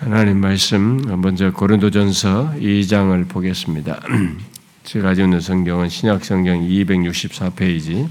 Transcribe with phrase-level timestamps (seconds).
[0.00, 4.00] 하나님 말씀 먼저 고린도전서 2장을 보겠습니다.
[4.84, 8.08] 제가 가지고 있는 성경은 신약 성경 264페이지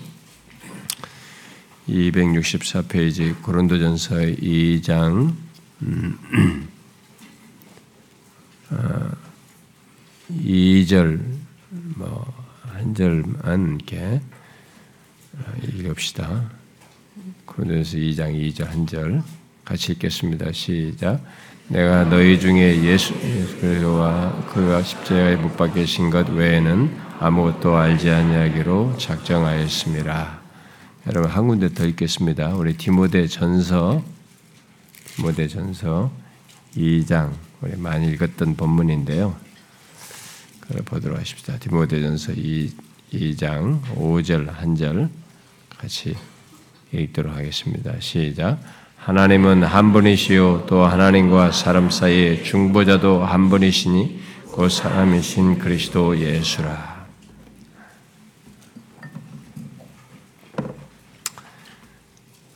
[1.88, 5.34] 264페이지 고린도전서 2장
[5.84, 6.68] 음,
[8.72, 9.10] 어,
[10.44, 11.22] 2절
[11.96, 12.48] 뭐
[12.78, 14.22] 한 절만 이렇게
[15.34, 16.52] 어, 읽읍시다.
[17.46, 19.24] 고린도전서 2장 2절 한 절
[19.68, 20.54] 같이 읽겠습니다.
[20.54, 21.22] 시작.
[21.68, 30.40] 내가 너희 중에 예수 그리스도와 그가 십자가에 못 박히신 것 외에는 아무것도 알지 아니하기로 작정하였습니다.
[31.08, 32.56] 여러분 한 군데 더 읽겠습니다.
[32.56, 34.02] 우리 디모데 전서
[35.16, 36.14] 디모데 전서
[36.78, 39.36] 2장 우리 많이 읽었던 본문인데요.
[40.62, 41.60] 그래 보도록 하십시다.
[41.60, 42.72] 디모데 전서 2,
[43.12, 45.10] 2장 5절 한 절
[45.78, 46.16] 같이
[46.94, 48.00] 읽도록 하겠습니다.
[48.00, 48.60] 시작.
[48.98, 54.20] 하나님은 한 분이시요 또 하나님과 사람 사이의 중보자도 한 분이시니
[54.54, 56.98] 그 사람이신 그리스도 예수라.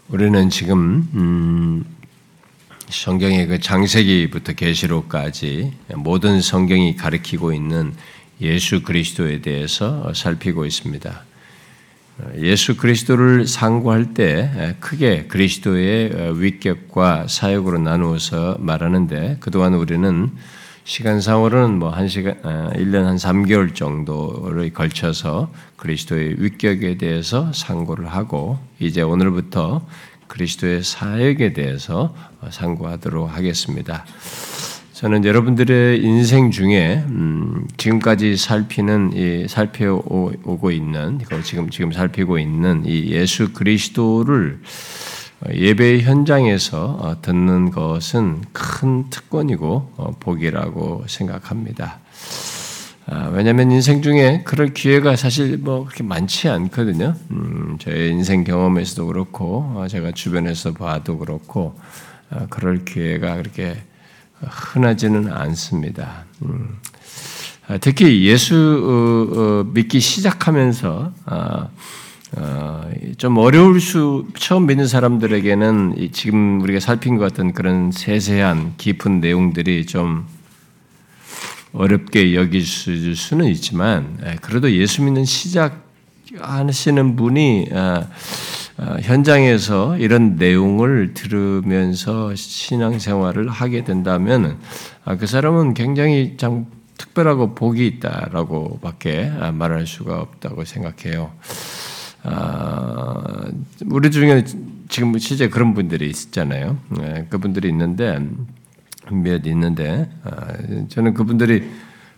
[0.09, 1.85] 우리는 지금 음,
[2.89, 7.93] 성경의 그 장세기부터 계시록까지 모든 성경이 가리키고 있는
[8.41, 11.30] 예수 그리스도에 대해서 살피고 있습니다.
[12.37, 20.31] 예수 그리스도를 상고할 때 크게 그리스도의 위격과 사역으로 나누어서 말하는데 그동안 우리는
[20.83, 29.01] 시간상으로는 뭐 한 시간, 1년 한 3개월 정도를 걸쳐서 그리스도의 위격에 대해서 상고를 하고 이제
[29.01, 29.85] 오늘부터
[30.27, 32.15] 그리스도의 사역에 대해서
[32.49, 34.05] 상고하도록 하겠습니다.
[35.01, 43.09] 저는 여러분들의 인생 중에 음, 지금까지 살피는 이 살펴오고 있는 지금 지금 살피고 있는 이
[43.09, 44.59] 예수 그리스도를
[45.55, 51.97] 예배 현장에서 어, 듣는 것은 큰 특권이고 어, 복이라고 생각합니다.
[53.07, 57.15] 아, 왜냐하면 인생 중에 그럴 기회가 사실 뭐 그렇게 많지 않거든요.
[57.31, 61.73] 음, 저의 인생 경험에서도 그렇고 어, 제가 주변에서 봐도 그렇고
[62.51, 63.77] 그럴 기회가 그렇게
[64.41, 66.25] 흔하지는 않습니다.
[66.43, 66.77] 음.
[67.67, 71.67] 아, 특히 예수 어, 어, 믿기 시작하면서 아,
[72.37, 79.21] 어, 좀 어려울 수 처음 믿는 사람들에게는 지금 우리가 살핀 것 같은 그런 세세한 깊은
[79.21, 80.25] 내용들이 좀
[81.73, 85.85] 어렵게 여길 수는 있지만 예, 그래도 예수 믿는 시작
[86.39, 88.09] 하시는 분이 아, 어,
[88.77, 94.57] 현장에서 이런 내용을 들으면서 신앙생활을 하게 된다면
[95.03, 96.65] 아, 그 사람은 굉장히 참
[96.97, 101.31] 특별하고 복이 있다라고밖에 아, 말할 수가 없다고 생각해요.
[102.23, 103.45] 아,
[103.87, 104.45] 우리 중에
[104.89, 106.77] 지금 실제 그런 분들이 있잖아요.
[106.89, 108.19] 네, 그분들이 있는데
[109.09, 110.09] 몇 있는데
[110.89, 111.69] 저는 그분들이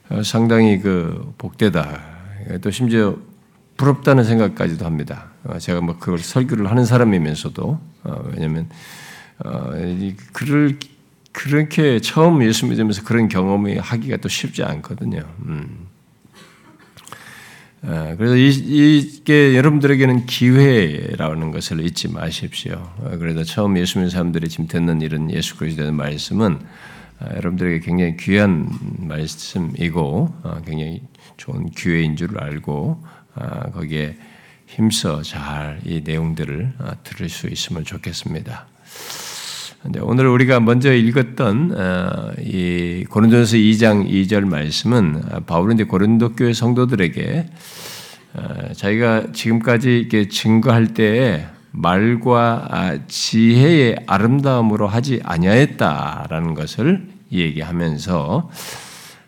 [0.10, 2.14] 어, 상당히 그 복되다.
[2.62, 3.16] 또 심지어
[3.84, 5.32] 부럽다는 생각까지도 합니다.
[5.44, 8.70] 어, 제가 뭐 그걸 설교를 하는 사람이면서도 어, 왜냐하면
[9.44, 9.72] 어,
[10.32, 10.80] 그를
[11.34, 15.24] 그렇게 처음 예수 믿으면서 그런 경험이 하기가 또 쉽지 않거든요.
[15.46, 15.88] 음.
[17.82, 22.94] 그래서 이, 게 여러분들에게는 기회라는 것을 잊지 마십시오.
[23.20, 26.60] 그래서 처음 예수 믿는 사람들이 지금 듣는 이런 예수 그리스도의 말씀은
[27.36, 28.70] 여러분들에게 굉장히 귀한
[29.00, 30.34] 말씀이고
[30.66, 31.02] 굉장히
[31.36, 33.04] 좋은 기회인 줄 알고
[33.74, 34.16] 거기에
[34.68, 38.68] 힘써 잘 이 내용들을 어, 들을 수 있으면 좋겠습니다.
[39.82, 46.34] 근데 오늘 우리가 먼저 읽었던 어, 이 고린도전서 2장 2절 말씀은 어, 바울은 이제 고린도
[46.36, 47.46] 교회 성도들에게
[48.76, 58.50] 자기가 지금까지 이렇게 증거할 때에 말과 아, 지혜의 아름다움으로 하지 아니하였다라는 것을 얘기하면서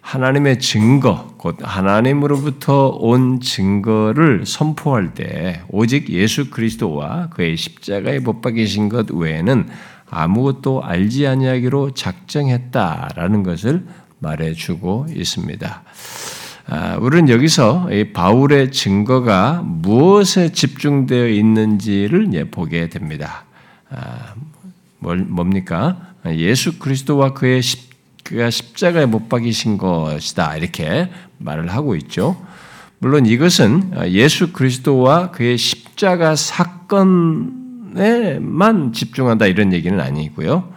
[0.06, 8.90] 하나님의 증거, 곧 하나님으로부터 온 증거를 선포할 때 오직 예수 그리스도와 그의 십자가에 못 박이신
[8.90, 9.68] 것 외에는
[10.12, 13.88] 아무것도 알지 아니하기로 작정했다라는 것을
[14.20, 15.84] 말해주고 있습니다.
[16.68, 23.46] 아, 우리는 여기서 바울의 증거가 무엇에 집중되어 있는지를 보게 됩니다.
[23.90, 24.36] 아,
[25.00, 26.14] 뭡니까?
[26.28, 27.85] 예수 그리스도와 그의 십
[28.26, 30.58] 그가 십자가에 못 박이신 것이다.
[30.58, 32.36] 이렇게 말을 하고 있죠.
[32.98, 37.54] 물론 이것은 예수 그리스도와 그의 십자가 사건에만
[38.94, 40.74] 집중한다 이런 얘기는 아니고요.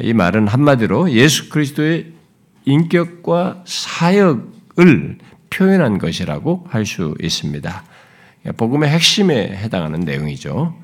[0.00, 2.12] 이 말은 한마디로 예수 그리스도의
[2.64, 5.18] 인격과 사역을
[5.50, 7.84] 표현한 것이라고 할 수 있습니다.
[8.56, 10.74] 복음의 핵심에 해당하는 내용이죠.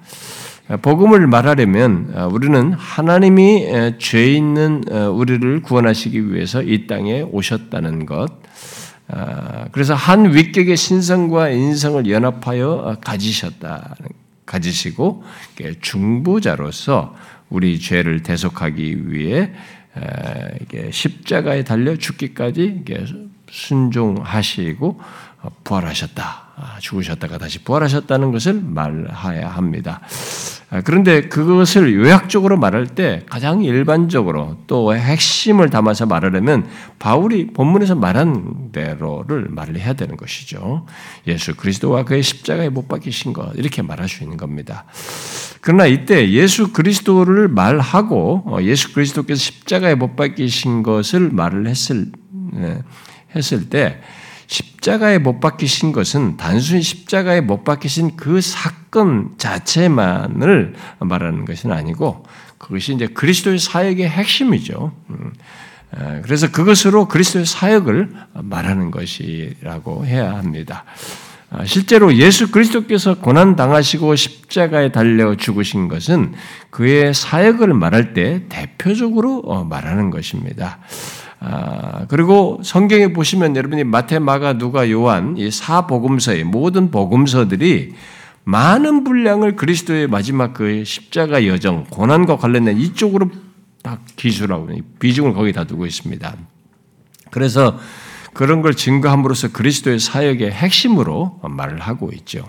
[0.83, 8.27] 복음을 말하려면 우리는 하나님이 죄 있는 우리를 구원하시기 위해서 이 땅에 오셨다는 것.
[9.71, 13.95] 그래서 한 위격의 신성과 인성을 연합하여 가지셨다.
[14.45, 15.23] 가지시고
[15.81, 17.15] 중보자로서
[17.49, 19.53] 우리 죄를 대속하기 위해
[20.91, 22.85] 십자가에 달려 죽기까지
[23.49, 25.01] 순종하시고
[25.65, 26.47] 부활하셨다.
[26.59, 30.01] 아, 죽으셨다가 다시 부활하셨다는 것을 말해야 합니다.
[30.71, 36.67] 아, 그런데 그것을 요약적으로 말할 때 가장 일반적으로 또 핵심을 담아서 말하려면
[36.99, 40.87] 바울이 본문에서 말한 대로를 말을 해야 되는 것이죠.
[41.27, 44.87] 예수 그리스도와 그의 십자가에 못 박히신 것 이렇게 말할 수 있는 겁니다.
[45.61, 52.11] 그러나 이때 예수 그리스도를 말하고 어, 예수 그리스도께서 십자가에 못 박히신 것을 말을 했을
[52.53, 52.79] 네,
[53.35, 54.01] 했을 때
[54.47, 62.25] 십자가에 못 박히신 것은 단순히 십자가에 못 박히신 그 사건 자체만을 말하는 것은 아니고
[62.59, 64.93] 그것이 이제 그리스도의 사역의 핵심이죠.
[65.11, 65.33] 음.
[66.23, 70.85] 그래서 그것으로 그리스도의 사역을 말하는 것이라고 해야 합니다.
[71.49, 76.35] 아, 실제로 예수 그리스도께서 고난 당하시고 십자가에 달려 죽으신 것은
[76.71, 80.81] 그의 사역을 말할 때 대표적으로 어, 말하는 것입니다.
[81.39, 87.95] 아, 그리고 성경에 보시면 여러분이 마태, 마가, 누가, 요한 이 사복음서의 모든 복음서들이
[88.45, 93.31] 많은 분량을 그리스도의 마지막 그 십자가 여정, 고난과 관련된 이쪽으로
[93.83, 94.69] 다 기술하고
[94.99, 96.37] 비중을 거기 다 두고 있습니다.
[97.31, 97.79] 그래서
[98.33, 102.45] 그런 걸 증거함으로써 그리스도의 사역의 핵심으로 말을 하고 있죠.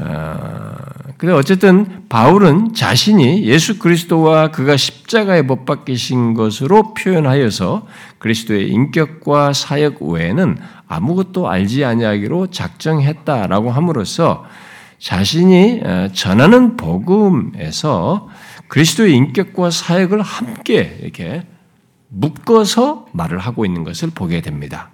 [0.00, 0.74] 어,
[1.18, 7.86] 근데 어쨌든 바울은 자신이 예수 그리스도와 그가 십자가에 못 박히신 것으로 표현하여서
[8.18, 10.56] 그리스도의 인격과 사역 외에는
[10.88, 14.46] 아무것도 알지 아니하기로 작정했다라고 함으로써
[14.98, 18.28] 자신이 어, 전하는 복음에서
[18.68, 21.46] 그리스도의 인격과 사역을 함께 이렇게
[22.08, 24.90] 묶어서 말을 하고 있는 것을 보게 됩니다.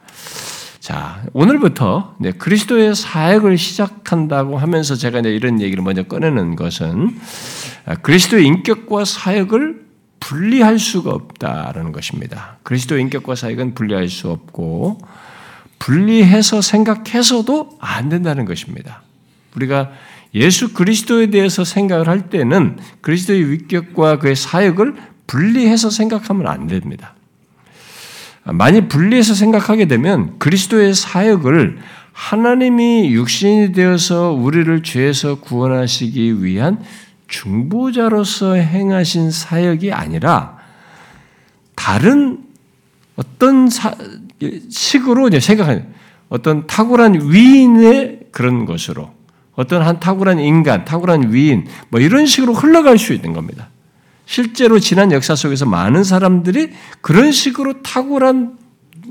[0.87, 7.19] 자, 오늘부터 그리스도의 사역을 시작한다고 하면서 제가 이런 얘기를 먼저 꺼내는 것은
[7.87, 9.85] 아, 그리스도의 인격과 사역을
[10.21, 12.59] 분리할 수가 없다라는 것입니다.
[12.63, 15.01] 그리스도의 인격과 사역은 분리할 수 없고
[15.81, 19.03] 분리해서 생각해서도 안 된다는 것입니다.
[19.57, 19.91] 우리가
[20.37, 24.95] 예수 그리스도에 대해서 생각을 할 때는 그리스도의 위격과 그의 사역을
[25.27, 27.16] 분리해서 생각하면 안 됩니다.
[28.53, 31.79] 많이 분리해서 생각하게 되면 그리스도의 사역을
[32.13, 36.83] 하나님이 육신이 되어서 우리를 죄에서 구원하시기 위한
[37.29, 40.57] 중보자로서 행하신 사역이 아니라
[41.75, 42.39] 다른
[43.17, 43.95] 어떤 사,
[44.71, 45.87] 식으로 이제 생각하는
[46.29, 49.11] 어떤 탁월한 위인의 그런 것으로
[49.55, 53.71] 어떤 한 탁월한 인간, 탁월한 위인 뭐 이런 식으로 흘러갈 수 있는 겁니다.
[54.27, 58.59] 실제로 지난 역사 속에서 많은 사람들이 그런 식으로 탁월한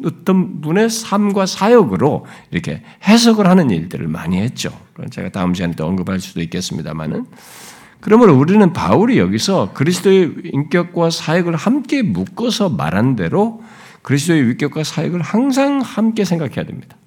[0.04, 4.78] 어떤 분의 삶과 사역으로 이렇게 해석을 하는 일들을 많이 했죠.
[5.10, 7.26] 제가 다음 시간에 또 언급할 수도 있겠습니다만은.
[8.02, 13.64] 그러므로 우리는 바울이 여기서 그리스도의 인격과 사역을 함께 묶어서 말한 대로
[14.04, 16.98] 그리스도의 위격과 사역을 항상 함께 생각해야 됩니다.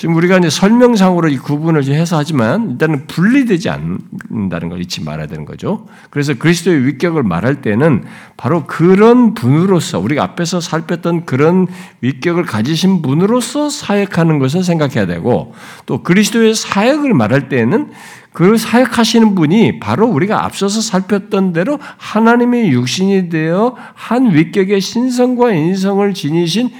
[0.00, 5.44] 지금 우리가 이제 설명상으로 이 구분을 해서 하지만 일단은 분리되지 않는다는 걸 잊지 말아야 되는
[5.44, 5.86] 거죠.
[6.08, 8.04] 그래서 그리스도의 위격을 말할 때는
[8.38, 11.66] 바로 그런 분으로서 우리가 앞에서 살폈던 그런
[12.00, 15.52] 위격을 가지신 분으로서 사역하는 것을 생각해야 되고
[15.84, 17.90] 또 그리스도의 사역을 말할 때에는
[18.32, 26.14] 그 사역하시는 분이 바로 우리가 앞서서 살폈던 대로 하나님의 육신이 되어 한 위격의 신성과 인성을
[26.14, 26.70] 지니신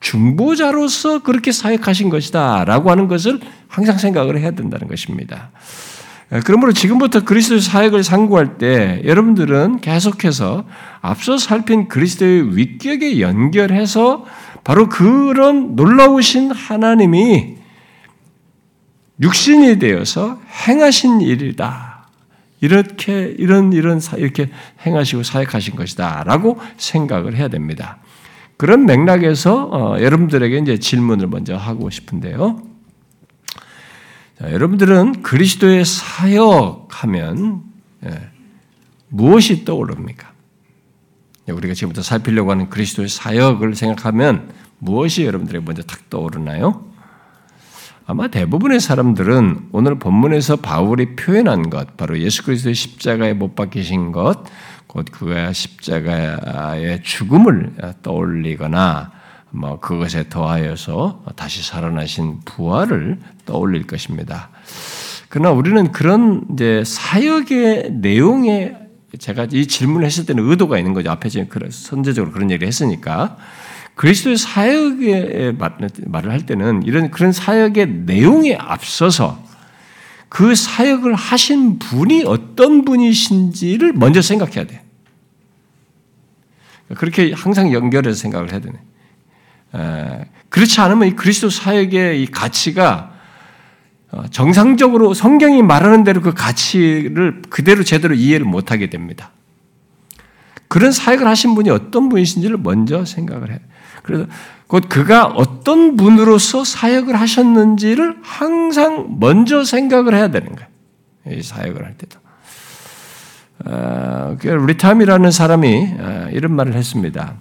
[0.00, 2.64] 중보자로서 그렇게 사역하신 것이다.
[2.64, 5.50] 라고 하는 것을 항상 생각을 해야 된다는 것입니다.
[6.44, 10.64] 그러므로 지금부터 그리스도의 사역을 상고할 때 여러분들은 계속해서
[11.00, 14.24] 앞서 살핀 그리스도의 위격에 연결해서
[14.64, 17.56] 바로 그런 놀라우신 하나님이
[19.20, 22.08] 육신이 되어서 행하신 일이다.
[22.60, 24.50] 이렇게 이런 이런 이렇게
[24.84, 27.98] 행하시고 사역하신 것이다라고 생각을 해야 됩니다.
[28.56, 32.62] 그런 맥락에서 어, 여러분들에게 이제 질문을 먼저 하고 싶은데요.
[34.38, 37.62] 자, 여러분들은 그리스도의 사역하면
[38.04, 38.30] 예,
[39.08, 40.32] 무엇이 떠오릅니까?
[41.48, 46.84] 예, 우리가 지금부터 살피려고 하는 그리스도의 사역을 생각하면 무엇이 여러분들에게 먼저 탁 떠오르나요?
[48.08, 54.44] 아마 대부분의 사람들은 오늘 본문에서 바울이 표현한 것, 바로 예수 그리스도의 십자가에 못 박히신 것,
[54.96, 59.12] 곧 그가 십자가의 죽음을 떠올리거나
[59.50, 64.48] 뭐 그것에 더하여서 다시 살아나신 부활을 떠올릴 것입니다.
[65.28, 68.74] 그러나 우리는 그런 이제 사역의 내용에
[69.18, 71.10] 제가 이 질문을 했을 때는 의도가 있는 거죠.
[71.10, 73.36] 앞에 지금 선제적으로 그런 얘기를 했으니까.
[73.96, 75.52] 그리스도의 사역에
[76.06, 79.44] 말을 할 때는 이런 그런 사역의 내용에 앞서서
[80.30, 84.85] 그 사역을 하신 분이 어떤 분이신지를 먼저 생각해야 돼.
[86.94, 88.78] 그렇게 항상 연결해서 생각을 해야 되네.
[90.48, 93.12] 그렇지 않으면 이 그리스도 사역의 이 가치가
[94.12, 99.32] 어, 정상적으로 성경이 말하는 대로 그 가치를 그대로 제대로 이해를 못하게 됩니다.
[100.68, 103.60] 그런 사역을 하신 분이 어떤 분이신지를 먼저 생각을 해.
[104.02, 104.26] 그래서
[104.68, 111.38] 곧 그가 어떤 분으로서 사역을 하셨는지를 항상 먼저 생각을 해야 되는 거예요.
[111.38, 112.18] 이 사역을 할 때도.
[113.64, 117.34] 어, 그 리탐이라는 사람이 어, 이런 말을 했습니다.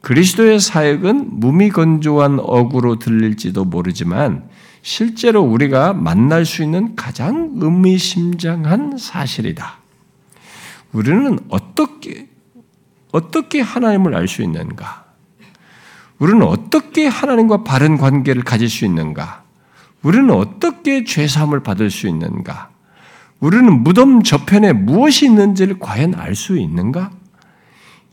[0.00, 4.48] 그리스도의 사역은 무미건조한 어구로 들릴지도 모르지만
[4.82, 9.78] 실제로 우리가 만날 수 있는 가장 의미심장한 사실이다.
[10.92, 12.28] 우리는 어떻게
[13.12, 15.04] 어떻게 하나님을 알 수 있는가?
[16.18, 19.42] 우리는 어떻게 하나님과 바른 관계를 가질 수 있는가?
[20.02, 22.71] 우리는 어떻게 죄 사함을 받을 수 있는가?
[23.42, 27.10] 우리는 무덤 저편에 무엇이 있는지를 과연 알 수 있는가?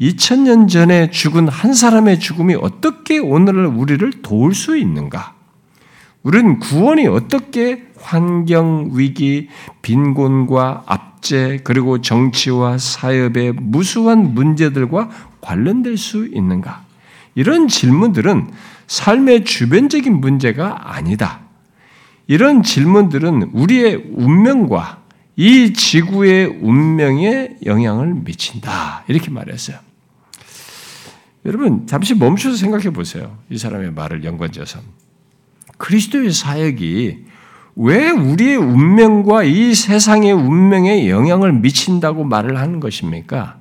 [0.02, 5.36] 2000년 전에 죽은 한 사람의 죽음이 어떻게 오늘을 우리를 도울 수 있는가?
[6.24, 9.50] 우리는 구원이 어떻게 환경, 위기,
[9.84, 15.10] 빈곤과 압제, 그리고 정치와 사업의 무수한 문제들과
[15.42, 16.86] 관련될 수 있는가?
[17.36, 18.50] 이런 질문들은
[18.88, 21.42] 삶의 주변적인 문제가 아니다.
[22.26, 24.99] 이런 질문들은 우리의 운명과
[25.42, 29.06] 이 지구의 운명에 영향을 미친다.
[29.08, 29.78] 이렇게 말했어요.
[31.46, 33.38] 여러분, 잠시 멈춰서 생각해 보세요.
[33.50, 34.82] 이 사람의 말을 연관지어서.
[35.78, 37.24] 그리스도의 사역이
[37.78, 43.60] 왜 우리의 운명과 이 세상의 운명에 영향을 미친다고 말을 하는 것입니까?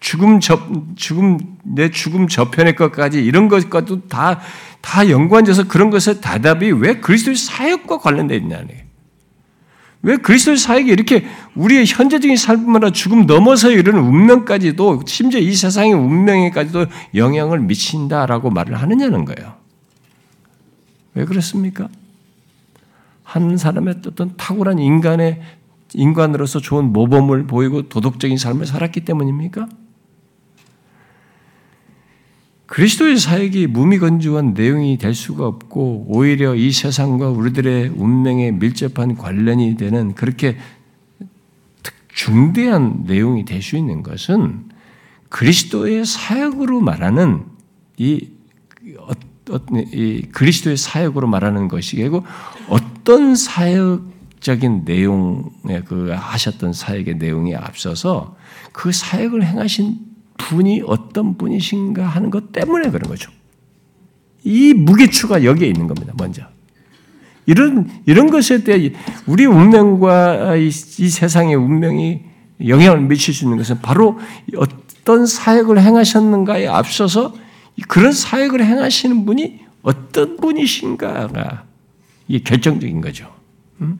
[0.00, 0.66] 죽음 저,
[0.96, 4.40] 죽음, 내 죽음 저편의 것까지 이런 것과도 다,
[4.80, 8.87] 다 연관져서 그런 것의 대답이 왜 그리스도의 사역과 관련되어 있냐는
[10.02, 15.92] 왜 그리스도의 사역이 이렇게 우리의 현재적인 삶뿐만 아니라 죽음 넘어서 이르는 운명까지도 심지어 이 세상의
[15.92, 19.54] 운명에까지도 영향을 미친다라고 말을 하느냐는 거예요.
[21.14, 21.88] 왜 그렇습니까?
[23.24, 25.40] 한 사람의 어떤 탁월한 인간의
[25.94, 29.68] 인간으로서 좋은 모범을 보이고 도덕적인 삶을 살았기 때문입니까?
[32.68, 40.14] 그리스도의 사역이 무미건조한 내용이 될 수가 없고 오히려 이 세상과 우리들의 운명에 밀접한 관련이 되는
[40.14, 40.58] 그렇게
[42.12, 44.68] 중대한 내용이 될 수 있는 것은
[45.30, 47.44] 그리스도의 사역으로 말하는
[47.96, 48.28] 이,
[48.98, 49.12] 어,
[49.50, 49.60] 어,
[49.92, 52.24] 이 그리스도의 사역으로 말하는 것이고
[52.68, 58.36] 어떤 사역적인 내용에 그 하셨던 사역의 내용에 앞서서
[58.72, 60.07] 그 사역을 행하신
[60.38, 63.30] 분이 어떤 분이신가 하는 것 때문에 그런 거죠.
[64.44, 66.14] 이 무게추가 여기에 있는 겁니다.
[66.16, 66.42] 먼저.
[67.44, 68.92] 이런 이런 것에 대해
[69.26, 72.22] 우리 운명과 이, 이 세상의 운명이
[72.66, 74.18] 영향을 미칠 수 있는 것은 바로
[74.56, 77.34] 어떤 사역을 행하셨는가에 앞서서
[77.86, 81.64] 그런 사역을 행하시는 분이 어떤 분이신가가
[82.26, 83.32] 이게 결정적인 거죠.
[83.80, 83.98] 음?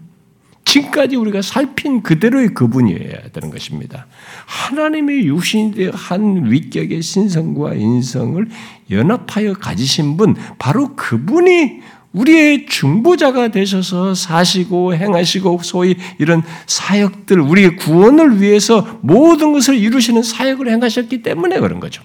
[0.68, 4.06] 지금까지 우리가 살핀 그대로의 그분이어야 되는 것입니다.
[4.44, 8.46] 하나님의 육신이 한 위격의 신성과 인성을
[8.90, 11.80] 연합하여 가지신 분, 바로 그분이
[12.12, 20.68] 우리의 중보자가 되셔서 사시고 행하시고 소위 이런 사역들, 우리의 구원을 위해서 모든 것을 이루시는 사역을
[20.68, 22.02] 행하셨기 때문에 그런 거죠.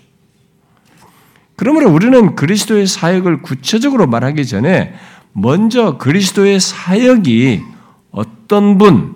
[1.58, 4.94] 그러므로 우리는 그리스도의 사역을 구체적으로 말하기 전에
[5.34, 7.73] 먼저 그리스도의 사역이
[8.14, 9.16] 어떤 분,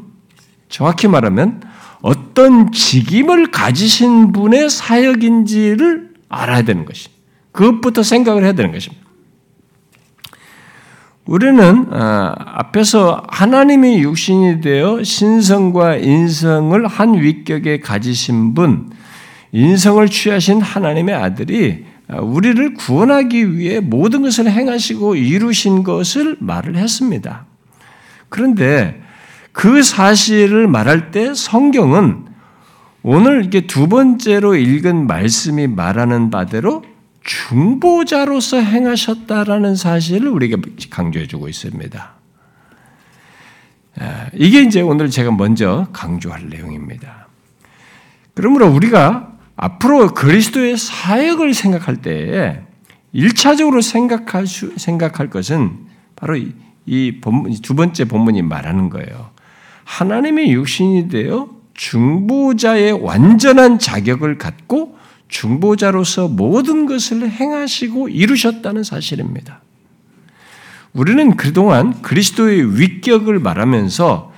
[0.68, 1.62] 정확히 말하면
[2.02, 7.10] 어떤 직임을 가지신 분의 사역인지를 알아야 되는 것이.
[7.52, 9.08] 그것부터 생각을 해야 되는 것입니다.
[11.26, 18.90] 우리는 어, 앞에서 하나님이 육신이 되어 신성과 인성을 한 위격에 가지신 분,
[19.52, 27.46] 인성을 취하신 하나님의 아들이 어, 우리를 구원하기 위해 모든 것을 행하시고 이루신 것을 말을 했습니다.
[28.30, 29.02] 그런데
[29.52, 32.26] 그 사실을 말할 때 성경은
[33.04, 36.84] 오늘 이게 두 번째로 읽은 말씀이 말하는 바대로
[37.24, 40.58] 중보자로서 행하셨다라는 사실을 우리에게
[40.90, 42.14] 강조해 주고 있습니다.
[44.34, 47.28] 이게 이제 오늘 제가 먼저 강조할 내용입니다.
[48.34, 52.62] 그러므로 우리가 앞으로 그리스도의 사역을 생각할 때에
[53.16, 56.54] 1차적으로 생각할, 수, 생각할 것은 바로 이
[57.22, 59.32] 본문, 두 번째 본문이 말하는 거예요.
[59.84, 69.62] 하나님의 육신이 되어 중보자의 완전한 자격을 갖고 중보자로서 모든 것을 행하시고 이루셨다는 사실입니다.
[70.94, 74.34] 우리는 그동안 그리스도의 위격을 말하면서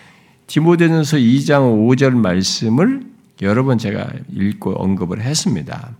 [0.47, 3.03] 디모데전서 2장 5절 말씀을
[3.41, 5.91] 여러 번 제가 읽고 언급을 했습니다.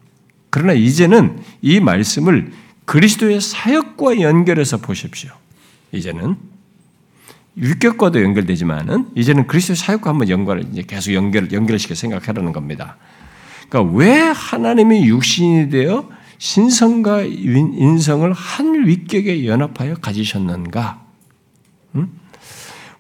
[0.50, 2.51] 그러나 이제는 이 말씀을
[2.86, 5.32] 그리스도의 사역과 연결해서 보십시오.
[5.91, 6.38] 이제는
[7.55, 12.98] 위격과도 연결되지만은 이제는 그리스도의 사역과 한번 연관을 이제 계속 연결 연결시켜 생각하라는 겁니다.
[13.67, 21.05] 그러니까 왜 하나님이 육신이 되어 신성과 인성을 한 위격에 연합하여 가지셨는가?
[21.96, 22.19] 음?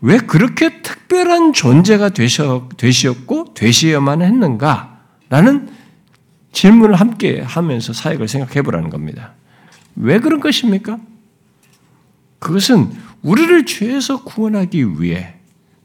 [0.01, 4.99] 왜 그렇게 특별한 존재가 되셨, 되시었고 되시어야만 했는가?
[5.29, 5.69] 라는
[6.51, 9.33] 질문을 함께 하면서 사역을 생각해 보라는 겁니다.
[9.95, 10.99] 왜 그런 것입니까?
[12.39, 12.91] 그것은
[13.21, 15.35] 우리를 죄에서 구원하기 위해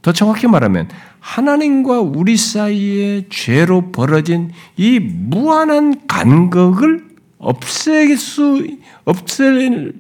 [0.03, 0.89] 더 정확히 말하면
[1.21, 7.09] 하나님과 우리 사이에 죄로 벌어진 이 무한한 간극을
[7.39, 8.67] 없앨 수,
[9.05, 9.95] 없앨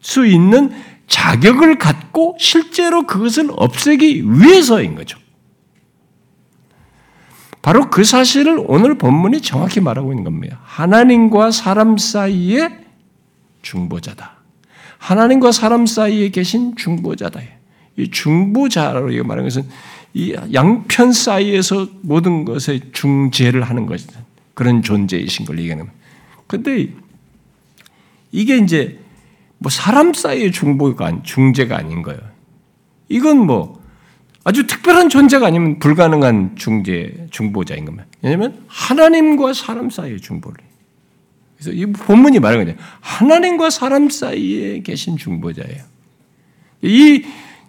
[0.00, 0.72] 수 있는
[1.06, 5.18] 자격을 갖고 실제로 그것을 없애기 위해서인 거죠.
[7.62, 10.60] 바로 그 사실을 오늘 본문이 정확히 말하고 있는 겁니다.
[10.64, 12.84] 하나님과 사람 사이의
[13.62, 14.41] 중보자다.
[15.02, 17.40] 하나님과 사람 사이에 계신 중보자다.
[17.96, 19.68] 이 중보자로 말하는 것은
[20.14, 24.00] 이 양편 사이에서 모든 것의 중재를 하는 것
[24.54, 26.06] 그런 존재이신 걸 얘기하는 겁니다.
[26.46, 26.90] 근데
[28.30, 29.00] 이게 이제
[29.58, 32.20] 뭐 사람 사이의 중보가 중재가 아닌 거예요.
[33.08, 33.82] 이건 뭐
[34.44, 38.06] 아주 특별한 존재가 아니면 불가능한 중재 중보자인 겁니다.
[38.22, 40.71] 왜냐하면 하나님과 사람 사이의 중보를.
[41.62, 42.78] 그래서 이 본문이 말하는 거죠.
[43.00, 45.84] 하나님과 사람 사이에 계신 중보자예요.
[46.82, 47.24] 이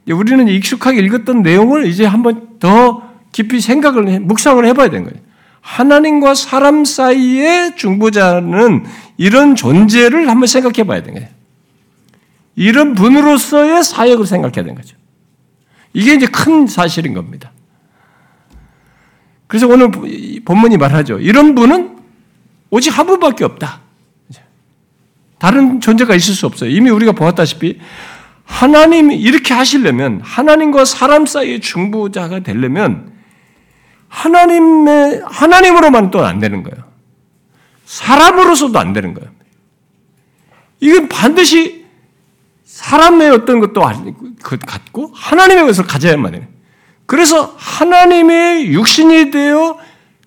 [0.10, 5.24] 우리는 익숙하게 읽었던 내용을 이제 한번 더 깊이 생각을 묵상을 해봐야 되는 거예요.
[5.62, 8.86] 하나님과 사람 사이의 중보자는
[9.18, 11.30] 이런 존재를 한번 생각해 봐야 되는 거예요.
[12.56, 14.98] 이런 분으로서의 사역을 생각해야 되는 거죠.
[15.94, 17.52] 이게 이제 큰 사실인 겁니다.
[19.48, 19.92] 그래서 오늘
[20.44, 21.20] 본문이 말하죠.
[21.20, 21.96] 이런 분은
[22.72, 23.83] 오직 한 분밖에 없다.
[25.44, 26.70] 다른 존재가 있을 수 없어요.
[26.70, 27.78] 이미 우리가 보았다시피
[28.46, 33.12] 하나님이 이렇게 하시려면 하나님과 사람 사이의 중보자가 되려면
[34.08, 36.86] 하나님의 하나님으로만 또 안 되는 거예요.
[37.84, 39.30] 사람으로서도 안 되는 거예요.
[40.80, 41.88] 이건 반드시
[42.64, 43.82] 사람의 어떤 것도
[44.66, 46.44] 갖고 하나님의 것을 가져야만 해요.
[47.06, 49.78] 그래서 하나님의 육신이 되어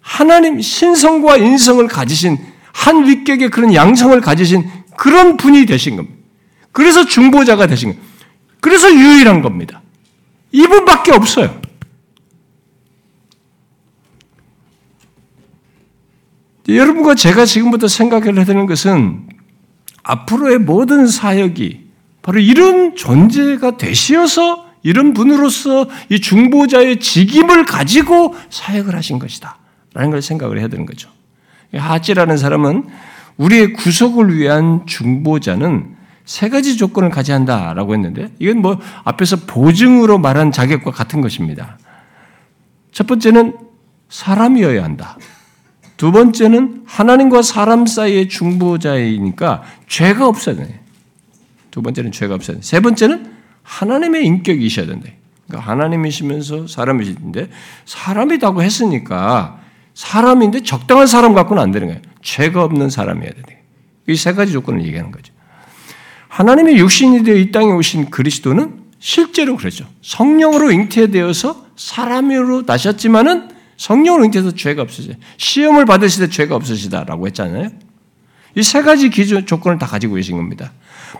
[0.02, 2.36] 하나님 신성과 인성을 가지신
[2.74, 6.16] 한 위격의 그런 양성을 가지신 그런 분이 되신 겁니다.
[6.72, 8.08] 그래서 중보자가 되신 겁니다.
[8.60, 9.82] 그래서 유일한 겁니다.
[10.52, 11.60] 이분밖에 없어요.
[16.68, 19.28] 여러분과 제가 지금부터 생각해야 되는 것은
[20.02, 21.86] 앞으로의 모든 사역이
[22.22, 29.58] 바로 이런 존재가 되시어서 이런 분으로서 이 중보자의 직임을 가지고 사역을 하신 것이다.
[29.94, 31.08] 라는 걸 생각을 해야 되는 거죠.
[31.72, 32.86] 하찌라는 사람은
[33.36, 40.52] 우리의 구속을 위한 중보자는 세 가지 조건을 가져야 한다라고 했는데 이건 뭐 앞에서 보증으로 말한
[40.52, 41.78] 자격과 같은 것입니다.
[42.92, 43.56] 첫 번째는
[44.08, 45.18] 사람이어야 한다.
[45.96, 50.80] 두 번째는 하나님과 사람 사이의 중보자이니까 죄가 없어야 돼.
[51.70, 52.62] 두 번째는 죄가 없어야 돼.
[52.62, 55.08] 세 번째는 하나님의 인격이셔야 된다.
[55.46, 57.50] 그러니까 하나님이시면서 사람이신데
[57.84, 59.60] 사람이라고 했으니까
[59.96, 62.02] 사람인데 적당한 사람 갖고는 안 되는 거예요.
[62.22, 63.62] 죄가 없는 사람이어야 돼.
[64.06, 65.32] 이세 가지 조건을 얘기하는 거죠.
[66.28, 69.86] 하나님의 육신이 되어 이 땅에 오신 그리스도는 실제로 그렇죠.
[70.02, 77.70] 성령으로 잉태되어서 사람으로 나셨지만은 성령으로 잉태해서 죄가 없으시 시험을 받으시되 죄가 없으시다라고 했잖아요.
[78.54, 80.72] 이 세 가지 기준 조건을 다 가지고 계신 겁니다.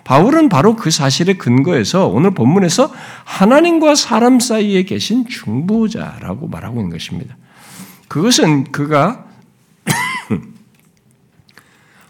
[0.05, 2.93] 바울은 바로 그 사실에 근거해서 오늘 본문에서
[3.25, 7.37] 하나님과 사람 사이에 계신 중보자라고 말하고 있는 것입니다.
[8.17, 9.27] 그것은 그가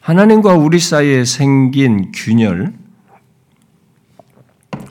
[0.00, 2.72] 하나님과 우리 사이에 생긴 균열,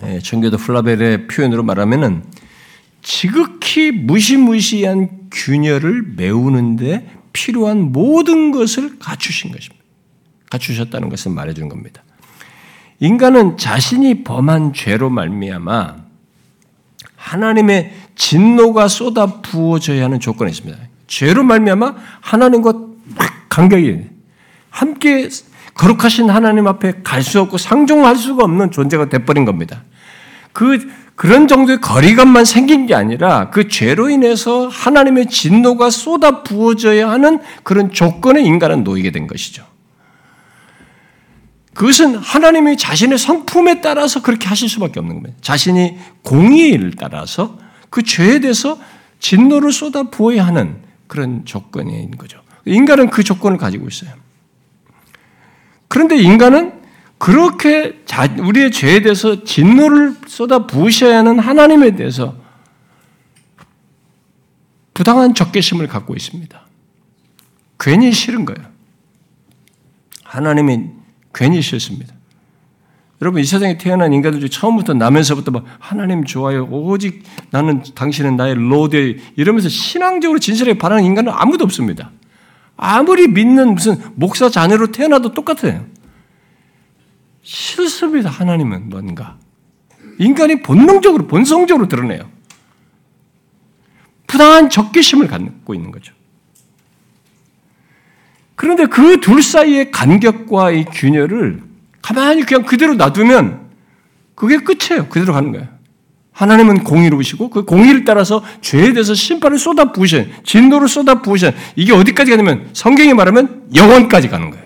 [0.03, 2.25] 예, 청교도 플라벨의 표현으로 말하면은
[3.01, 9.85] 지극히 무시무시한 균열을 메우는데 필요한 모든 것을 갖추신 것입니다.
[10.51, 12.03] 갖추셨다는 것을 말해주는 겁니다.
[12.99, 15.95] 인간은 자신이 범한 죄로 말미암아
[17.15, 20.84] 하나님의 진노가 쏟아 부어져야 하는 조건이 있습니다.
[21.07, 22.73] 죄로 말미암아 하나님과
[23.49, 24.03] 간격이
[24.69, 25.29] 함께
[25.73, 29.83] 거룩하신 하나님 앞에 갈 수 없고 상종할 수가 없는 존재가 돼버린 겁니다.
[30.53, 30.79] 그
[31.15, 37.91] 그런 정도의 거리감만 생긴 게 아니라 그 죄로 인해서 하나님의 진노가 쏟아 부어져야 하는 그런
[37.91, 39.65] 조건에 인간은 놓이게 된 것이죠.
[41.73, 45.37] 그것은 하나님이 자신의 성품에 따라서 그렇게 하실 수밖에 없는 겁니다.
[45.41, 47.57] 자신이 공의를 따라서
[47.89, 48.77] 그 죄에 대해서
[49.19, 51.45] 진노를 쏟아 부어야 하는 그런
[52.01, 52.41] 있는 거죠.
[52.65, 54.11] 인간은 그 조건을 가지고 있어요.
[55.87, 56.81] 그런데 인간은
[57.17, 58.03] 그렇게
[58.39, 62.35] 우리의 죄에 대해서 진노를 쏟아 부으셔야 하는 하나님에 대해서
[64.93, 66.61] 부당한 적개심을 갖고 있습니다.
[67.79, 68.67] 괜히 싫은 거예요.
[70.23, 70.89] 하나님이
[71.33, 72.14] 괜히 싫습니다.
[73.21, 76.65] 여러분 이 세상에 태어난 인간들 중 처음부터 나면서부터 막 하나님 좋아요.
[76.65, 82.11] 오직 나는 당신은 나의 Lord 이러면서 신앙적으로 진실하게 바라는 인간은 아무도 없습니다.
[82.75, 85.85] 아무리 믿는 무슨 목사 자녀로 태어나도 똑같아요.
[87.41, 88.29] 싫습니다.
[88.29, 89.37] 하나님은 뭔가
[90.19, 92.29] 인간이 본능적으로 본성적으로 드러내요.
[94.27, 96.13] 부당한 적개심을 갖고 있는 거죠.
[98.55, 101.61] 그런데 그 둘 사이의 간격과 이 균열을
[102.05, 103.61] 가만히 그냥 그대로 놔두면
[104.35, 105.07] 그게 끝이에요.
[105.09, 105.67] 그대로 가는 거예요.
[106.33, 112.29] 하나님은 공의로우시고 그 공의를 따라서 죄에 대해서 심판을 쏟아 부으셔 진노를 쏟아 부으셔 이게 어디까지
[112.29, 114.63] 가냐면 성경이 말하면 영원까지 가는 거예요.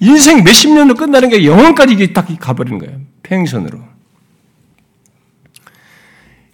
[0.00, 2.98] 인생 몇십 년도 끝나는 게 영원까지 이게 딱 가버리는 거예요.
[3.24, 3.80] 팽선으로.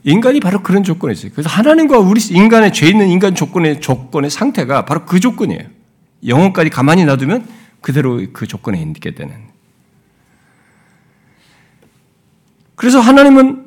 [0.02, 1.30] 인간이 바로 그런 조건이 있어요.
[1.32, 5.62] 그래서 하나님과 우리 인간의 죄 있는 인간 조건의 조건의 상태가 바로 그 조건이에요.
[6.26, 7.46] 영원까지 가만히 놔두면
[7.80, 9.53] 그대로 그 조건에 있게 되는.
[12.74, 13.64] 그래서 하나님은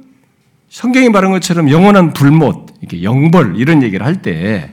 [0.69, 4.71] 성경이 말한 것처럼 영원한 불못, 이렇게 영벌 이런 얘기를 할 때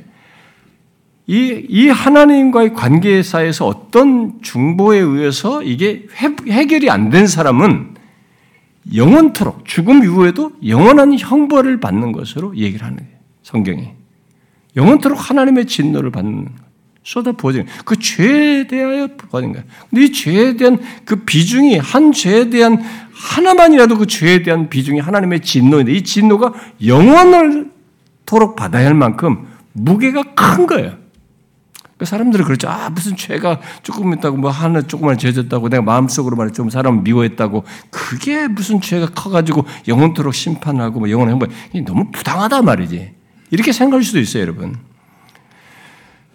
[1.27, 6.07] 이, 이 하나님과의 관계 사이에서 어떤 중보에 의해서 이게
[6.47, 7.95] 해결이 안 된 사람은
[8.95, 13.11] 영원토록 죽음 이후에도 영원한 형벌을 받는 것으로 얘기를 하는 거예요.
[13.43, 13.89] 성경이.
[14.77, 16.49] 영원토록 하나님의 진노를 받는
[17.03, 19.65] 쏟아 부어지는 그 죄에 대하여 받는 거예요.
[19.89, 22.83] 근데 이 죄에 대한 그 비중이 한 죄에 대한
[23.15, 26.53] 하나만이라도 그 죄에 대한 비중이 하나님의 진노인데 이 진노가
[26.85, 31.05] 영원을토록 받아야 할 만큼 무게가 큰 거예요.
[31.97, 32.69] 그 사람들은 그렇죠.
[32.69, 37.65] 아, 무슨 죄가 조금 있다고, 뭐, 하나 조금만 죄졌다고, 내가 마음속으로 말해 좀 사람 미워했다고,
[37.91, 41.51] 그게 무슨 죄가 커가지고 영원토록 심판하고, 뭐, 영원 행복,
[41.87, 43.15] 너무 부당하다 말이지.
[43.53, 44.77] 이렇게 생각할 수도 있어요, 여러분.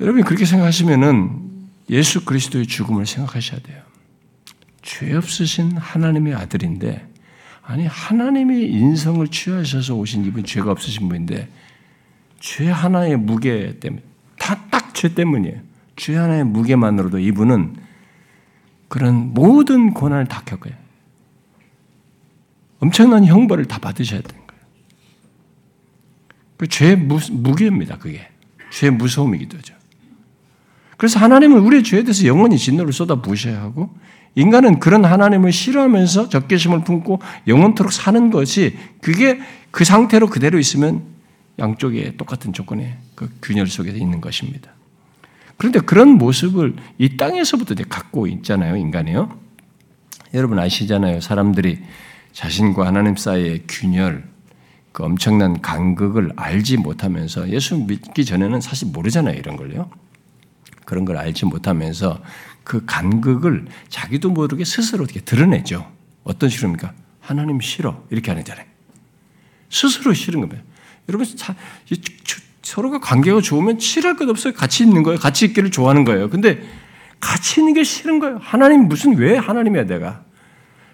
[0.02, 1.50] 여러분 그렇게 생각하시면은
[1.90, 3.82] 예수 그리스도의 죽음을 생각하셔야 돼요.
[4.82, 7.08] 죄 없으신 하나님의 아들인데,
[7.62, 11.50] 아니, 하나님이 인성을 취하셔서 오신 이분 죄가 없으신 분인데,
[12.40, 14.02] 죄 하나의 무게 때문에,
[14.38, 15.62] 다 딱 죄 때문이에요.
[15.96, 17.76] 죄 하나의 무게만으로도 이분은
[18.90, 20.74] 그런 모든 고난을 다 겪어요.
[22.80, 24.62] 엄청난 형벌을 다 받으셔야 되는 거예요.
[26.58, 28.28] 그 죄의 무게입니다, 그게.
[28.72, 29.76] 죄의 무서움이기도 하죠.
[30.98, 33.96] 그래서 하나님은 우리의 죄에 대해서 영원히 진노를 쏟아 부으셔야 하고
[34.36, 39.40] 인간은 그런 하나님을 싫어하면서 적개심을 품고 영원토록 사는 것이 그게
[39.72, 41.04] 그 상태로 그대로 있으면
[41.58, 44.72] 양쪽에 똑같은 조건의 그 균열 속에 있는 것입니다.
[45.58, 49.38] 그런데 그런 모습을 이 땅에서부터 갖고 있잖아요, 인간이요.
[50.34, 51.20] 여러분 아시잖아요.
[51.20, 51.80] 사람들이
[52.32, 54.24] 자신과 하나님 사이의 균열,
[54.94, 59.90] 그 엄청난 간극을 알지 못하면서 예수 믿기 전에는 사실 모르잖아요, 이런 걸요.
[60.86, 62.20] 그런 걸 알지 못하면서
[62.70, 65.92] 그 간극을 자기도 모르게 스스로 어떻게 드러내죠.
[66.24, 66.94] 어떤 식으로입니까?
[67.20, 68.06] 하나님 싫어.
[68.12, 68.64] 이렇게 하는잖아요.
[69.72, 70.62] 스스로 싫은 겁니다.
[71.10, 71.26] 여러분,
[72.62, 74.54] 서로가 관계가 좋으면 칠할 것 없어요.
[74.54, 75.18] 같이 있는 거예요.
[75.18, 76.30] 같이 있기를 좋아하는 거예요.
[76.30, 76.62] 근데
[77.20, 78.38] 같이 있는 게 싫은 거예요.
[78.40, 80.24] 하나님 무슨 왜 하나님이야 내가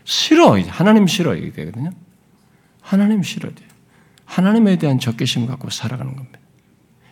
[0.06, 0.58] 싫어.
[0.70, 1.92] 하나님 싫어 이게 되거든요.
[2.80, 3.50] 하나님 싫어
[4.24, 6.40] 하나님에 대한 적개심 갖고 살아가는 겁니다.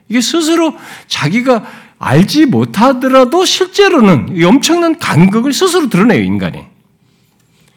[0.08, 0.74] 이게 스스로
[1.08, 1.66] 자기가
[2.00, 6.66] 알지 못하더라도 실제로는 엄청난 간극을 스스로 드러내요, 인간이.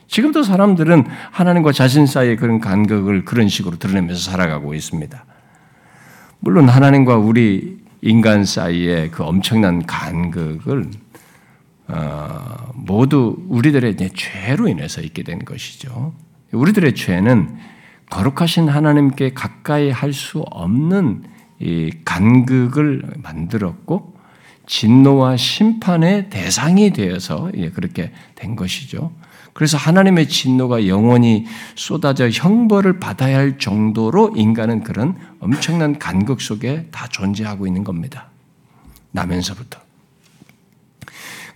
[0.09, 5.25] 지금도 사람들은 하나님과 자신 사이의 그런 간극을 그런 식으로 드러내면서 살아가고 있습니다.
[6.41, 10.91] 물론 하나님과 우리 인간 사이의 그 엄청난 간극을
[11.89, 16.15] 어, 모두 우리들의 죄로 인해서 있게 된 것이죠.
[16.53, 17.57] 우리들의 죄는
[18.11, 21.25] 거룩하신 하나님께 가까이 할 수 없는
[21.61, 24.15] 이 간극을 만들었고
[24.67, 29.13] 진노와 심판의 대상이 되어서 그렇게 된 것이죠.
[29.53, 37.07] 그래서 하나님의 진노가 영원히 쏟아져 형벌을 받아야 할 정도로 인간은 그런 엄청난 간극 속에 다
[37.09, 38.29] 존재하고 있는 겁니다.
[39.13, 39.81] 나면서부터.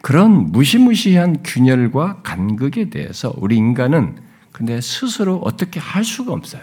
[0.00, 4.16] 그런 무시무시한 균열과 간극에 대해서 우리 인간은
[4.50, 6.62] 근데 스스로 어떻게 할 수가 없어요.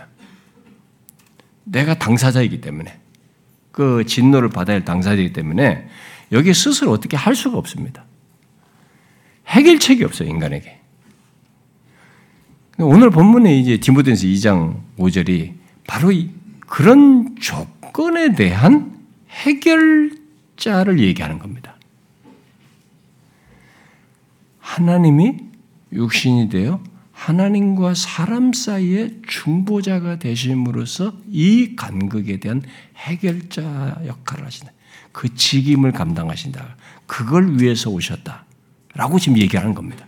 [1.66, 3.00] 내가 당사자이기 때문에
[3.78, 5.88] 그 진노를 받아야 할 당사자이기 때문에
[6.32, 8.06] 여기 스스로 어떻게 할 수가 없습니다.
[9.46, 10.80] 해결책이 없어요, 인간에게.
[12.80, 15.54] 오늘 본문에 이제 디모데서 2장 5절이
[15.86, 16.12] 바로
[16.62, 18.98] 그런 조건에 대한
[19.30, 21.76] 해결자를 얘기하는 겁니다.
[24.58, 25.38] 하나님이
[25.94, 26.82] 육신이 되어
[27.18, 32.62] 하나님과 사람 사이의 중보자가 되심으로써 이 간극에 대한
[32.96, 34.72] 해결자 역할을 하신다.
[35.12, 36.78] 그 직임을 감당하신다.
[37.08, 38.46] 그걸 위해서 오셨다.
[38.94, 40.06] 라고 지금 얘기하는 겁니다.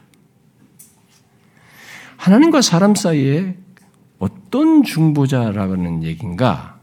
[2.18, 3.58] 하나님과 사람 사이에
[4.20, 6.80] 어떤 중보자라는 얘기인가?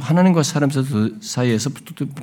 [0.00, 1.70] 하나님과 사람 사이에서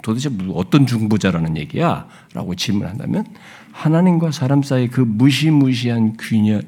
[0.03, 2.07] 도대체 어떤 중보자라는 얘기야?
[2.33, 3.25] 라고 질문한다면
[3.71, 6.63] 하나님과 사람 사이 그 무시무시한 균열,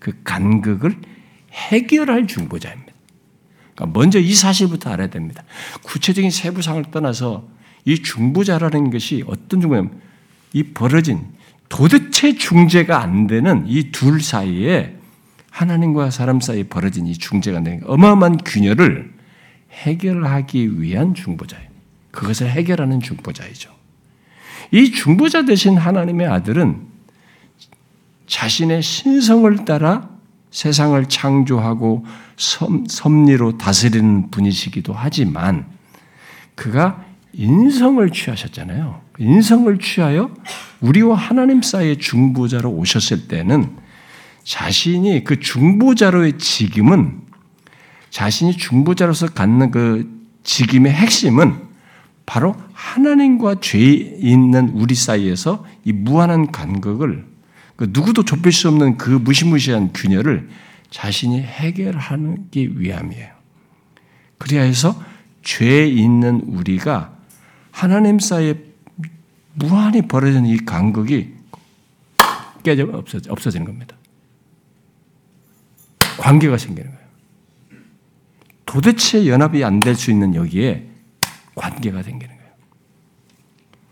[0.00, 0.96] 그 간극을
[1.52, 2.92] 해결할 중보자입니다.
[3.74, 5.44] 그러니까 먼저 이 사실부터 알아야 됩니다.
[5.82, 7.48] 구체적인 세부상을 떠나서
[7.84, 10.00] 이 중보자라는 것이 어떤 중보냐면
[10.52, 11.24] 이 벌어진
[11.68, 14.96] 도대체 중재가 안 되는 이 둘 사이에
[15.50, 19.12] 하나님과 사람 사이에 벌어진 이 중재가 안 되는 어마어마한 균열을
[19.72, 21.68] 해결하기 위한 중보자예요.
[22.10, 23.70] 그것을 해결하는 중보자이죠.
[24.72, 26.89] 이 중보자 대신 하나님의 아들은
[28.30, 30.08] 자신의 신성을 따라
[30.52, 32.04] 세상을 창조하고
[32.36, 35.66] 섭리로 다스리는 분이시기도 하지만
[36.54, 39.00] 그가 인성을 취하셨잖아요.
[39.18, 40.30] 인성을 취하여
[40.80, 43.76] 우리와 하나님 사이의 중보자로 오셨을 때는
[44.44, 47.22] 자신이 그 중보자로의 직임은
[48.10, 50.08] 자신이 중보자로서 갖는 그
[50.44, 51.68] 직임의 핵심은
[52.26, 57.29] 바로 하나님과 죄 있는 우리 사이에서 이 무한한 간극을 그
[57.90, 60.48] 누구도 좁힐 수 없는 그 무시무시한 균열을
[60.90, 63.32] 자신이 해결하기 위함이에요.
[64.38, 65.00] 그래야 해서
[65.42, 67.16] 죄 있는 우리가
[67.70, 68.54] 하나님 사이에
[69.54, 71.34] 무한히 벌어진 이 간극이
[72.62, 72.86] 깨져
[73.28, 73.96] 없어지는 겁니다.
[76.18, 77.00] 관계가 생기는 거예요.
[78.66, 80.86] 도대체 연합이 안 될 수 있는 여기에
[81.54, 82.50] 관계가 생기는 거예요.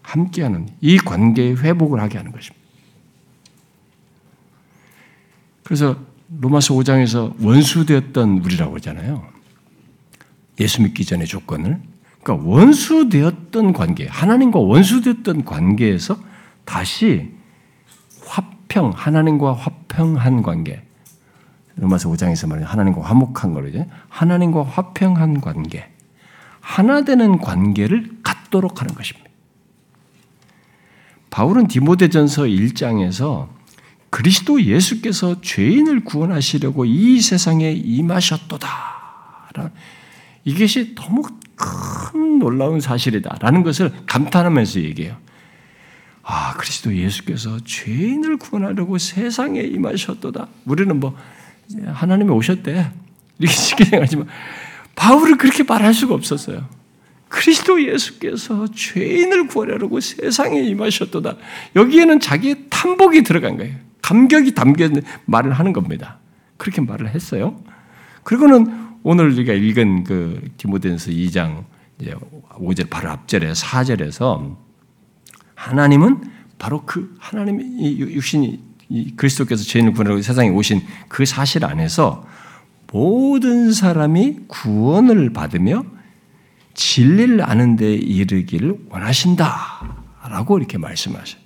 [0.02, 2.57] 함께하는 이 관계의 회복을 하게 하는 것입니다.
[5.68, 5.96] 그래서
[6.40, 9.22] 로마서 5장에서 원수되었던 우리라고 하잖아요.
[10.60, 11.78] 예수 믿기 전의 조건을.
[12.22, 16.18] 그러니까 원수되었던 관계, 하나님과 원수되었던 관계에서
[16.64, 17.34] 다시
[18.24, 20.82] 화평, 하나님과 화평한 관계,
[21.76, 23.84] 로마서 5장에서 말하는 하나님과 화목한 거죠.
[24.08, 25.90] 하나님과 화평한 관계,
[26.60, 29.28] 하나 되는 관계를 갖도록 하는 것입니다.
[31.28, 33.57] 바울은 디모데전서 1장에서
[34.10, 38.68] 그리스도 예수께서 죄인을 구원하시려고 이 세상에 임하셨도다.
[40.44, 41.22] 이것이 너무
[41.54, 45.16] 큰 놀라운 사실이다라는 것을 감탄하면서 얘기해요.
[46.22, 50.46] 아, 그리스도 예수께서 죄인을 구원하려고 세상에 임하셨도다.
[50.64, 51.16] 우리는 뭐
[51.86, 52.92] 하나님이 오셨대.
[53.38, 54.26] 이렇게 쉽게 생각하지만
[54.94, 56.68] 바울은 그렇게 말할 수가 없었어요.
[57.28, 61.36] 그리스도 예수께서 죄인을 구하려고 세상에 임하셨도다.
[61.76, 63.87] 여기에는 자기의 탐복이 들어간 거예요.
[64.08, 66.18] 감격이 있는 말을 하는 겁니다.
[66.56, 67.60] 그렇게 말을 했어요.
[68.22, 71.64] 그리고는 오늘 우리가 읽은 그 디모데전서 2장
[72.00, 74.56] 5절 바로 앞절에 4절에서
[75.54, 76.22] 하나님은
[76.58, 82.26] 바로 그 하나님의 육신이 그리스도께서 죄인을 구원하고 세상에 오신 그 사실 안에서
[82.90, 85.84] 모든 사람이 구원을 받으며
[86.72, 91.42] 진리를 아는 데 이르기를 원하신다라고 이렇게 말씀하셔요.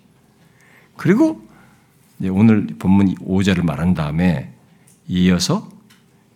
[0.96, 1.51] 그리고
[2.30, 4.52] 오늘 본문 5절을 말한 다음에
[5.08, 5.68] 이어서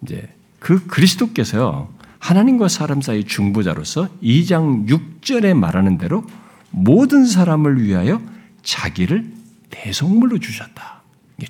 [0.03, 6.25] 이제 그 그리스도께서요 하나님과 사람 사이 중보자로서 2장 6절에 말하는 대로
[6.71, 8.21] 모든 사람을 위하여
[8.63, 9.33] 자기를
[9.71, 11.03] 대속물로 주셨다.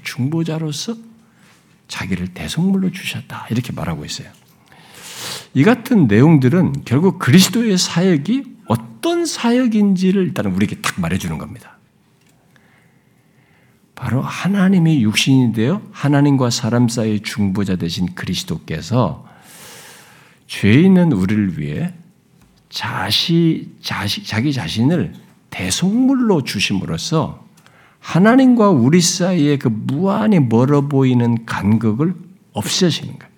[0.03, 0.97] 중보자로서
[1.89, 3.47] 자기를 대속물로 주셨다.
[3.51, 4.29] 이렇게 말하고 있어요.
[5.55, 11.76] 이 같은 내용들은 결국 그리스도의 사역이 어떤 사역인지를 일단 우리에게 딱 말해주는 겁니다.
[13.97, 19.27] 바로 하나님의 육신이 되어 하나님과 사람 사이의 중보자 되신 그리스도께서
[20.47, 21.93] 죄 있는 우리를 위해
[22.69, 25.15] 자시, 자시, 자기 자신을
[25.49, 27.45] 대속물로 주심으로써
[27.99, 32.15] 하나님과 우리 사이에 그 무한히 멀어 보이는 간극을
[32.53, 33.35] 없애시는 거예요.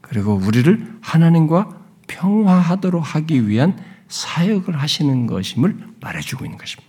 [0.00, 6.87] 그리고 우리를 하나님과 평화하도록 하기 위한 사역을 하시는 것임을 말해주고 있는 것입니다.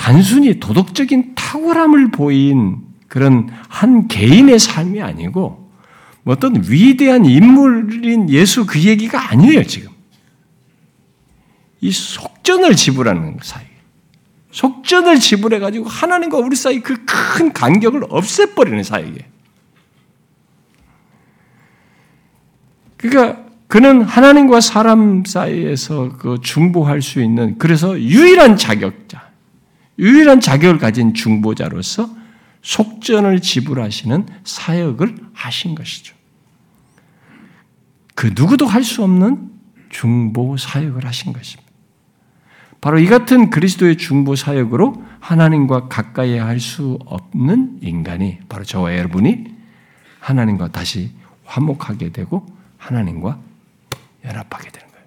[0.00, 5.70] 단순히 도덕적인 탁월함을 보인 그런 한 개인의 삶이 아니고
[6.22, 9.90] 뭐 어떤 위대한 인물인 예수 그 얘기가 아니에요, 지금.
[11.82, 13.64] 이 속전을 지불하는 사이.
[14.52, 19.26] 속전을 지불해가지고 하나님과 우리 사이 그 큰 간격을 없애버리는 사이에.
[22.96, 29.09] 그러니까 그는 하나님과 사람 사이에서 그 중보할 수 있는 그래서 유일한 자격자,
[30.00, 32.08] 유일한 자격을 가진 중보자로서
[32.62, 36.14] 속전을 지불하시는 사역을 하신 것이죠.
[38.14, 39.50] 그 누구도 할 수 없는
[39.90, 41.70] 중보 사역을 하신 것입니다.
[42.80, 49.44] 바로 이 같은 그리스도의 중보 사역으로 하나님과 가까이 할 수 없는 인간이 바로 저와 여러분이
[50.20, 51.12] 하나님과 다시
[51.44, 52.46] 화목하게 되고
[52.78, 53.38] 하나님과
[54.24, 55.04] 연합하게 되는 거예요.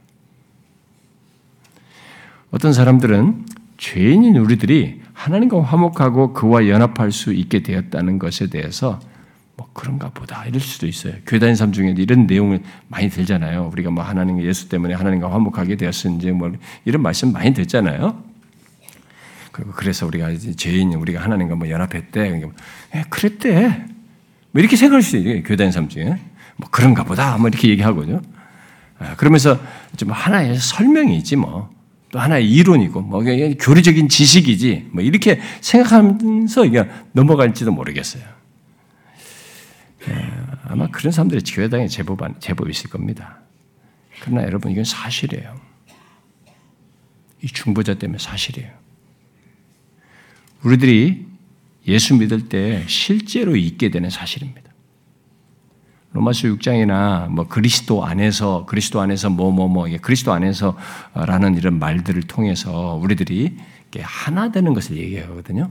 [2.52, 3.46] 어떤 사람들은
[3.84, 9.02] 죄인인 우리들이 하나님과 화목하고 그와 연합할 수 있게 되었다는 것에 대해서
[9.58, 11.16] 뭐 그런가 보다 이럴 수도 있어요.
[11.26, 13.70] 다니는 사람 중에 이런 내용을 많이 들잖아요.
[13.74, 16.54] 우리가 뭐 하나님 예수 때문에 하나님과 화목하게 되었는지 뭐
[16.86, 18.24] 이런 말씀 많이 듣잖아요.
[19.52, 22.12] 그리고 그래서 우리가 죄인 우리가 하나님과 뭐 연합했대.
[22.12, 22.56] 그러니까 뭐,
[22.96, 23.86] 예, 그랬대.
[24.52, 25.44] 뭐 이렇게 생각할 수 있어요.
[25.44, 26.06] 다니는 사람 중에
[26.56, 28.22] 뭐 그런가 보다 뭐 이렇게 얘기하거든요.
[29.00, 29.60] 아, 그러면서
[29.98, 31.73] 좀 하나의 설명이지 뭐.
[32.14, 33.24] 또 하나의 이론이고 뭐
[33.60, 38.24] 교리적인 지식이지 뭐 이렇게 생각하면서 이게 넘어갈지도 모르겠어요.
[40.08, 40.32] 예,
[40.66, 43.40] 아마 그런 사람들이 교회당에 제법 제법 있을 겁니다.
[44.22, 45.60] 그러나 여러분 이건 사실이에요.
[47.42, 48.70] 이 중보자 때문에 사실이에요.
[50.62, 51.26] 우리들이
[51.88, 54.63] 예수 믿을 때 실제로 있게 되는 사실입니다.
[56.14, 62.24] 로마서 6장이나 뭐 그리스도 안에서 그리스도 안에서 뭐 뭐뭐 뭐, 뭐, 그리스도 안에서라는 이런 말들을
[62.24, 63.58] 통해서 우리들이
[64.02, 65.70] 하나 되는 것을 얘기하거든요.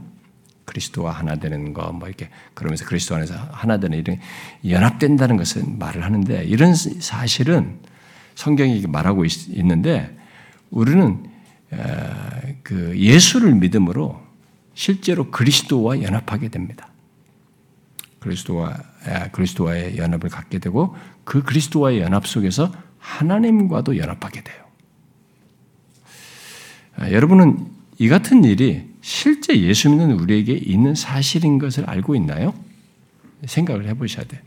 [0.65, 4.19] 그리스도와 하나 되는 거, 뭐 이렇게 그러면서 그리스도 안에서 하나 되는 이런
[4.67, 7.79] 연합된다는 것은 말을 하는데 이런 사실은
[8.35, 10.15] 성경이 말하고 있, 는데
[10.69, 11.25] 우리는
[12.63, 14.21] 그 예수를 믿음으로
[14.73, 16.87] 실제로 그리스도와 연합하게 됩니다.
[18.23, 18.77] 그리스도와
[19.31, 24.63] 그리스도와의 연합을 갖게 되고 그 그리스도와의 연합 속에서 하나님과도 연합하게 돼요.
[27.11, 27.67] 여러분은
[27.99, 32.53] 이 같은 일이 실제 예수 믿는 우리에게 있는 사실인 것을 알고 있나요?
[33.45, 34.41] 생각을 해보셔야 돼.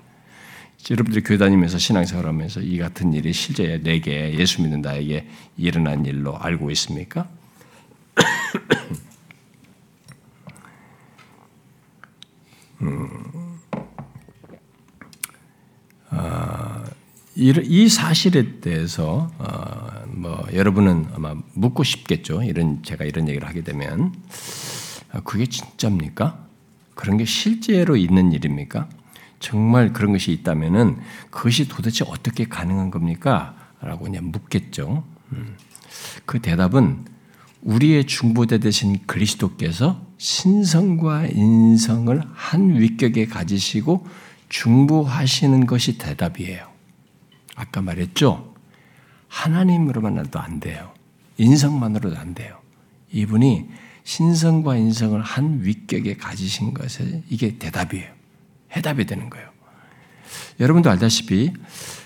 [0.91, 6.37] 여러분들이 교회 다니면서 신앙생활 하면서 이 같은 일이 실제 내게 예수 믿는 나에게 일어난 일로
[6.39, 7.29] 알고 있습니까?
[12.83, 13.46] 음, 어,
[17.39, 22.43] 이, 사실에 대해서 어, 뭐 여러분은 아마 묻고 싶겠죠.
[22.43, 24.15] 이런 제가 이런 얘기를 하게 되면
[25.13, 26.47] 아, 그게 진짜입니까?
[26.95, 28.89] 그런 게 실제로 있는 일입니까?
[29.39, 30.97] 정말 그런 것이 있다면은
[31.31, 33.55] 그것이 도대체 어떻게 가능한 겁니까?
[33.83, 35.05] 라고 그냥 묻겠죠.
[35.33, 35.57] 음.
[36.25, 37.05] 그 대답은
[37.63, 44.07] 우리의 중보자 되신 그리스도께서 신성과 인성을 한 위격에 가지시고
[44.49, 46.67] 중보하시는 것이 대답이에요.
[47.55, 48.55] 아까 말했죠?
[49.29, 50.93] 하나님으로만도 안 돼요.
[51.39, 52.59] 인성만으로도 안 돼요.
[53.13, 53.67] 이분이
[54.05, 58.09] 신성과 인성을 한 위격에 가지신 것에 이게 대답이에요.
[58.77, 59.49] 해답이 되는 거예요.
[60.61, 61.53] 여러분도 알다시피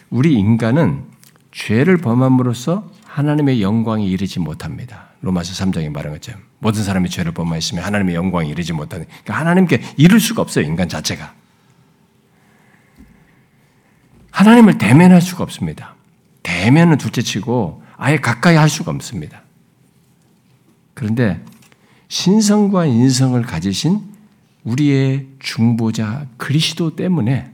[0.09, 1.05] 우리 인간은
[1.53, 5.09] 죄를 범함으로써 하나님의 영광이 이르지 못합니다.
[5.21, 10.21] 로마서 3장에 말한 것처럼 모든 사람이 죄를 범하였으면 하나님의 영광이 이르지 못하는 그러니까 하나님께 이룰
[10.21, 10.65] 수가 없어요.
[10.65, 11.35] 인간 자체가.
[14.41, 15.97] 하나님을 대면할 수가 없습니다.
[16.43, 19.43] 대면은 둘째 치고 아예 가까이 할 수가 없습니다.
[20.95, 21.45] 그런데
[22.09, 24.01] 신성과 인성을 가지신
[24.65, 27.53] 우리의 중보자 그리스도 때문에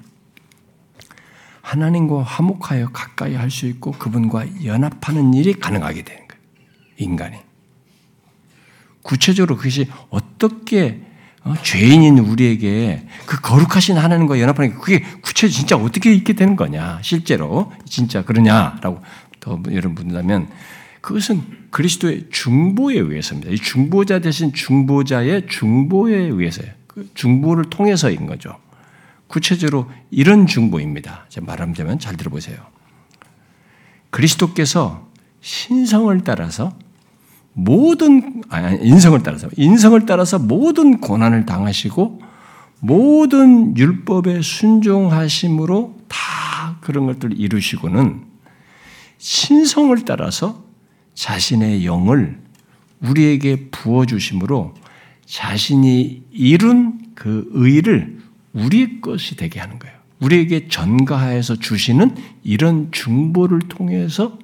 [1.62, 6.42] 하나님과 화목하여 가까이 할 수 있고 그분과 연합하는 일이 가능하게 되는 거예요.
[6.98, 7.36] 인간이.
[9.02, 11.05] 구체적으로 그것이 어떻게
[11.46, 11.54] 어?
[11.62, 17.72] 죄인인 우리에게 그 거룩하신 하나님과 연합하는 게 그게 구체적으로 진짜 어떻게 있게 되는 거냐, 실제로
[17.84, 19.00] 진짜 그러냐라고
[19.38, 20.48] 더 여러분 묻는다면
[21.00, 23.52] 그것은 그리스도의 중보에 의해서입니다.
[23.52, 26.68] 이 중보자 대신 중보자의 중보에 의해서요.
[26.88, 28.58] 그 중보를 통해서인 거죠.
[29.28, 31.26] 구체적으로 이런 중보입니다.
[31.28, 32.56] 제가 말하자면 잘 들어보세요.
[34.10, 35.08] 그리스도께서
[35.40, 36.76] 신성을 따라서
[37.58, 42.20] 모든 아니, 인성을 따라서 인성을 따라서 모든 고난을 당하시고
[42.80, 48.24] 모든 율법에 순종하심으로 다 그런 것들을 이루시고는
[49.16, 50.64] 신성을 따라서
[51.14, 52.38] 자신의 영을
[53.00, 54.74] 우리에게 부어 주심으로
[55.24, 58.20] 자신이 이룬 그 의를
[58.52, 59.96] 우리의 것이 되게 하는 거예요.
[60.20, 64.38] 우리에게 전가하여서 주시는 이런 중보를 통해서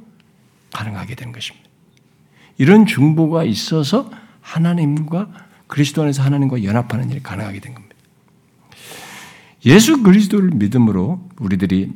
[0.73, 1.62] 가능하게 된 것입니다.
[2.59, 5.29] 이런 중보가 있어서 하나님과
[5.67, 7.97] 그리스도 안에서 하나님과 연합하는 일이 가능하게 된 겁니다.
[9.65, 11.93] 예수 그리스도를 믿음으로 우리들이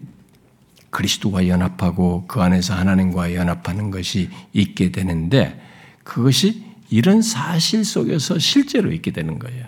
[0.91, 5.61] 그리스도와 연합하고 그 안에서 하나님과 연합하는 것이 있게 되는데
[6.05, 9.67] 그것이 이런 사실 속에서 실제로 있게 되는 거예요.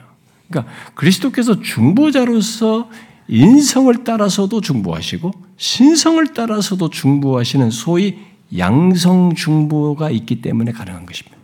[0.49, 2.89] 그러니까 그리스도께서 중보자로서
[3.29, 8.19] 인성을 따라서도 중보하시고 신성을 따라서도 중보하시는 소위
[8.57, 11.37] 양성 중보가 있기 때문에 가능한 것입니다.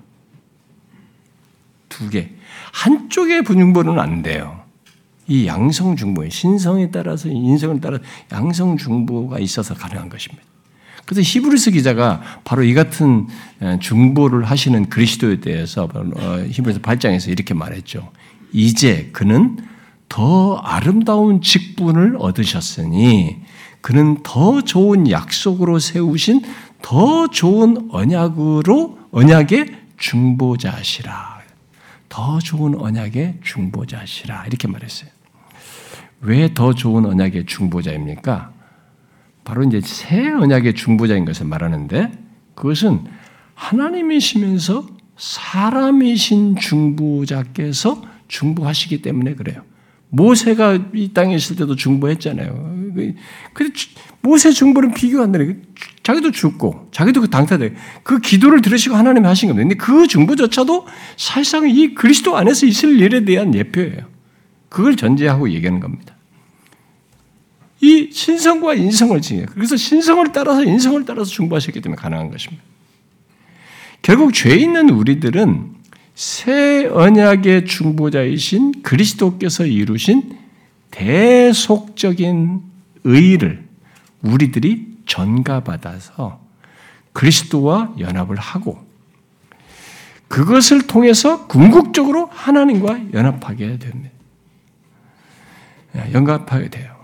[1.89, 2.31] 두 개.
[2.73, 4.63] 한쪽의 분중보는 안 돼요.
[5.27, 7.99] 이 양성 중보에 신성에 따라서 인성을 따라
[8.33, 10.43] 양성 중보가 있어서 가능한 것입니다.
[11.07, 13.27] 그래서 히브리서 기자가 바로 이 같은
[13.81, 18.11] 중보를 하시는 그리스도에 대해서 어, 히브리서 8장에서 이렇게 말했죠.
[18.53, 19.59] 이제 그는
[20.09, 23.37] 더 아름다운 직분을 얻으셨으니
[23.81, 26.43] 그는 더 좋은 약속으로 세우신
[26.85, 31.41] 더 좋은 언약으로 언약의 중보자시라.
[32.11, 34.45] 더 좋은 언약의 중보자시라.
[34.47, 35.09] 이렇게 말했어요.
[36.21, 38.53] 왜 더 좋은 언약의 중보자입니까?
[39.45, 42.13] 바로 이제 새 언약의 중보자인 것을 말하는데
[42.55, 43.05] 그것은
[43.55, 49.63] 하나님이시면서 사람이신 중보자께서 중보하시기 때문에 그래요.
[50.11, 52.93] 모세가 이 땅에 있을 때도 중보했잖아요.
[53.55, 53.73] 근데
[54.21, 55.57] 모세 중보는 비교 안 되네.
[56.05, 57.75] 자기도 죽고, 자기도 그 당사돼.
[58.03, 59.67] 그 기도를 들으시고 하나님이 하신 겁니다.
[59.67, 60.87] 근데 그 중보조차도
[61.17, 64.07] 사실상 이 그리스도 안에서 있을 일에 대한 예표예요.
[64.69, 66.15] 그걸 전제하고 얘기하는 겁니다.
[67.81, 69.47] 이 신성과 인성을 지녀.
[69.47, 72.63] 그래서 신성을 따라서 인성을 따라서 중보하셨기 때문에 가능한 것입니다.
[74.03, 75.73] 결국 죄 있는 우리들은
[76.15, 80.37] 새 언약의 중보자이신 그리스도께서 이루신
[80.91, 82.61] 대속적인
[83.05, 83.65] 의를
[84.23, 86.41] 우리들이 전가받아서
[87.13, 88.85] 그리스도와 연합을 하고
[90.29, 94.11] 그것을 통해서 궁극적으로 하나님과 연합하게 됩니다.
[96.13, 96.95] 연합하게 돼요.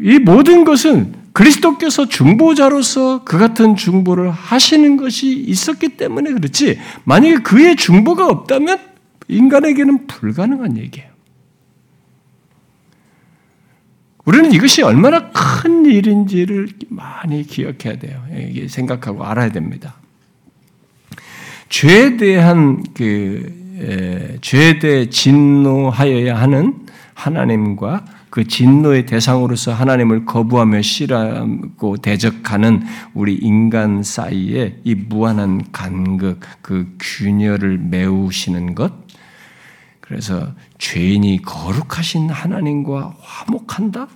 [0.00, 7.76] 이 모든 것은 그리스도께서 중보자로서 그 같은 중보를 하시는 것이 있었기 때문에 그렇지, 만약에 그의
[7.76, 8.78] 중보가 없다면
[9.28, 11.13] 인간에게는 불가능한 얘기예요.
[14.24, 18.22] 우리는 이것이 얼마나 큰 일인지를 많이 기억해야 돼요.
[18.68, 19.96] 생각하고 알아야 됩니다.
[21.68, 32.82] 죄에 대한 그 죄에 대해 진노하여야 하는 하나님과 그 진노의 대상으로서 하나님을 거부하며 싫어하고 대적하는
[33.12, 38.92] 우리 인간 사이에 이 무한한 간극, 그 균열을 메우시는 것.
[40.00, 40.52] 그래서
[40.84, 44.06] 죄인이 거룩하신 하나님과 화목한다?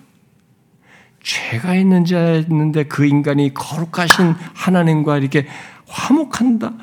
[1.23, 5.47] 죄가 있는 자였는데 그 인간이 거룩하신 하나님과 이렇게
[5.87, 6.75] 화목한다?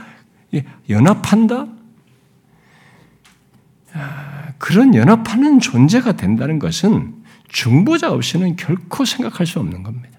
[0.90, 1.68] 연합한다?
[3.94, 10.18] 아, 그런 연합하는 존재가 된다는 것은 중보자 없이는 결코 생각할 수 없는 겁니다.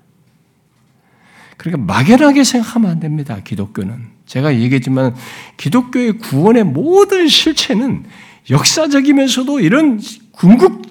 [1.57, 3.41] 그러니까 막연하게 생각하면 안 됩니다.
[3.43, 4.11] 기독교는.
[4.27, 5.17] 제가 얘기했지만
[5.57, 8.05] 기독교의 구원의 모든 실체는
[8.51, 10.01] 역사적이면서도 이런
[10.33, 10.83] 궁극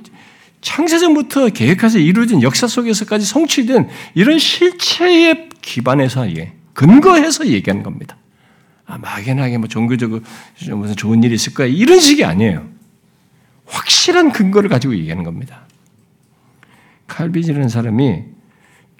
[0.62, 8.18] 창세전부터 계획해서 이루어진 역사 속에서까지 성취된 이런 실체에 기반해서 예, 근거해서 얘기하는 겁니다.
[8.86, 10.22] 아, 막연하게 뭐 종교적으로
[10.76, 12.68] 무슨 좋은 일이 있을 거야 이런 식이 아니에요.
[13.66, 15.66] 확실한 근거를 가지고 얘기하는 겁니다.
[17.08, 18.24] 칼빈이라는 사람이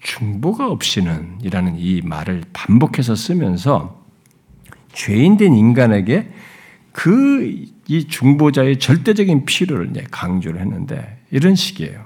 [0.02, 4.04] 중보가 없이는 이라는 이 말을 반복해서 쓰면서
[4.94, 6.30] 죄인된 인간에게
[6.96, 12.06] 그 이 중보자의 절대적인 필요를 강조를 했는데 이런 식이에요.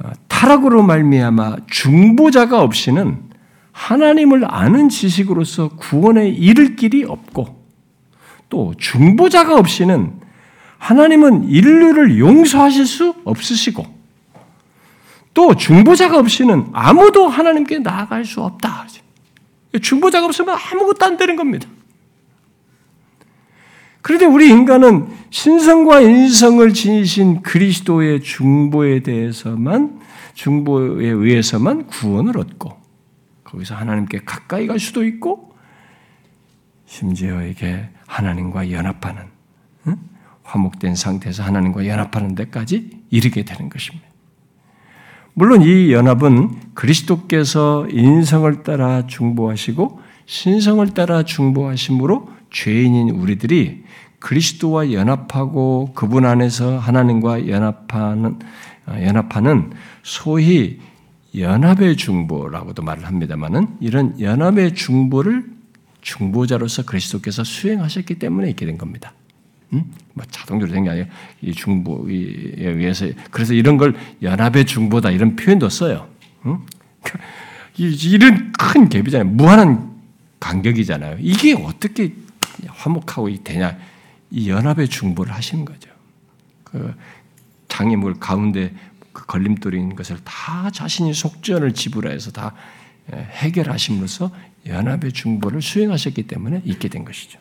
[0.00, 3.22] 어, 타락으로 말미암아 중보자가 없이는
[3.70, 7.64] 하나님을 아는 지식으로서 구원에 이를 길이 없고
[8.48, 10.20] 또 중보자가 없이는
[10.78, 13.86] 하나님은 인류를 용서하실 수 없으시고
[15.32, 18.86] 또 중보자가 없이는 아무도 하나님께 나아갈 수 없다.
[19.80, 21.68] 중보자가 없으면 아무것도 안 되는 겁니다.
[24.04, 29.98] 그런데 우리 인간은 신성과 인성을 지니신 그리스도의 중보에 대해서만
[30.34, 32.76] 중보에 의해서만 구원을 얻고
[33.44, 35.54] 거기서 하나님께 가까이 갈 수도 있고
[36.84, 39.22] 심지어 이게 하나님과 연합하는
[39.86, 39.96] 응?
[40.42, 44.06] 화목된 상태에서 하나님과 연합하는 데까지 이르게 되는 것입니다.
[45.32, 53.82] 물론 이 연합은 그리스도께서 인성을 따라 중보하시고 신성을 따라 중보하심으로 죄인인 우리들이
[54.20, 58.38] 그리스도와 연합하고 그분 안에서 하나님과 연합하는
[58.88, 60.78] 연합하는 소위
[61.36, 65.44] 연합의 중보라고도 말을 합니다만은 이런 연합의 중보를
[66.00, 69.12] 중보자로서 그리스도께서 수행하셨기 때문에 있게 된 겁니다.
[69.72, 69.84] 음?
[70.12, 71.06] 뭐 자동적으로 된 게 아니라
[71.42, 72.14] 이 중보에
[72.56, 76.06] 의해서 그래서 이런 걸 연합의 중보다 이런 표현도 써요.
[76.46, 76.58] 음?
[77.76, 79.24] 이런 큰 갭이잖아요.
[79.24, 79.92] 무한한
[80.38, 81.16] 간격이잖아요.
[81.20, 82.12] 이게 어떻게
[82.68, 83.76] 화목하고 되냐?
[84.30, 85.90] 이 연합의 중보를 하시는 거죠.
[86.64, 86.94] 그
[87.68, 88.74] 장애물 가운데
[89.12, 92.54] 그 걸림돌인 것을 다 자신이 속전을 지불해서 다
[93.12, 94.30] 예, 해결하심으로써
[94.66, 97.38] 연합의 중보를 수행하셨기 때문에 있게 된 것이죠.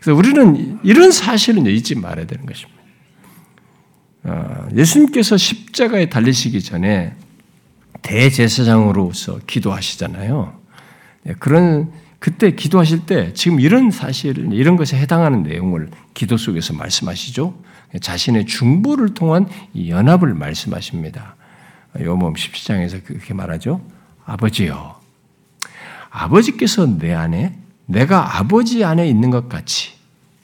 [0.00, 2.78] 그래서 우리는 이런 사실은 잊지 말아야 되는 것입니다.
[4.24, 7.14] 어, 예수님께서 십자가에 달리시기 전에
[8.02, 10.58] 대제사장으로서 기도하시잖아요.
[11.24, 17.54] 네, 그런 그때 기도하실 때 지금 이런 사실, 이런 것에 해당하는 내용을 기도 속에서 말씀하시죠.
[18.00, 21.36] 자신의 중보를 통한 연합을 말씀하십니다.
[22.00, 23.80] 요몸 17장에서 그렇게 말하죠.
[24.24, 24.96] 아버지요.
[26.10, 27.56] 아버지께서 내 안에,
[27.86, 29.92] 내가 아버지 안에 있는 것 같이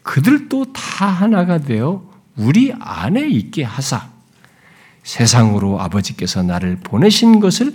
[0.02, 4.10] 그들도 다 하나가 되어 우리 안에 있게 하사
[5.02, 7.74] 세상으로 아버지께서 나를 보내신 것을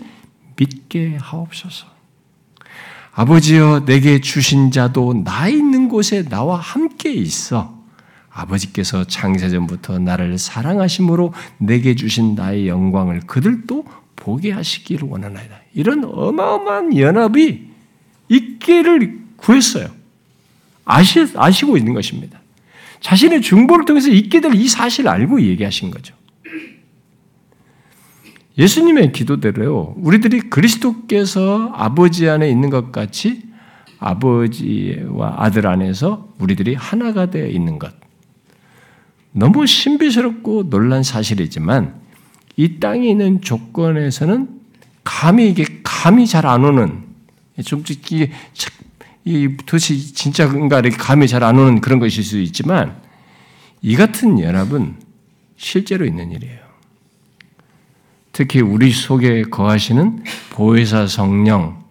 [0.55, 1.98] 믿게 하옵소서.
[3.19, 7.77] 아버지여 내게 주신 자도 나 있는 곳에 나와 함께 있어
[8.29, 13.83] 아버지께서 창세전부터 나를 사랑하심으로 내게 주신 나의 영광을 그들도
[14.15, 15.53] 보게 하시기를 원하나이다.
[15.73, 17.67] 이런 어마어마한 연합이
[18.29, 19.89] 있기를 구했어요.
[20.85, 22.39] 아시, 아시고 있는 것입니다.
[23.01, 26.15] 자신의 중보를 통해서 있게 될 이 사실을 알고 얘기하신 거죠.
[28.59, 33.43] 예수님의 기도대로요, 우리들이 그리스도께서 아버지 안에 있는 것 같이
[33.99, 37.93] 아버지와 아들 안에서 우리들이 하나가 되어 있는 것.
[39.31, 42.01] 너무 신비스럽고 놀란 사실이지만
[42.57, 44.49] 이 땅에 있는 조건에서는
[45.05, 47.03] 감이 이게 감이 잘 안 오는
[47.63, 48.31] 좀 이게
[49.23, 53.01] 이 도대체 진짜인가 이렇게 감이 잘 안 오는 그런 것일 수 있지만
[53.81, 54.95] 이 같은 연합은
[55.55, 56.68] 실제로 있는 일이에요.
[58.39, 61.83] 특히 우리 속에 거하시는 보혜사 성령,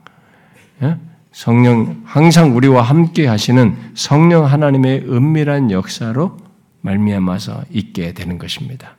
[0.83, 0.97] 예?
[1.31, 6.39] 성령 항상 우리와 함께 하시는 성령 하나님의 은밀한 역사로
[6.81, 8.97] 말미암아서 있게 되는 것입니다.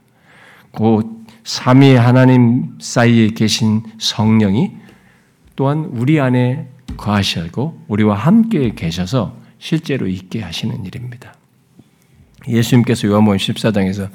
[0.69, 4.73] 곧 삼위 하나님 사이에 계신 성령이
[5.55, 11.33] 또한 우리 안에 거하시고 우리와 함께 계셔서 실제로 있게 하시는 일입니다.
[12.47, 14.09] 예수님께서 요한복음 14장에서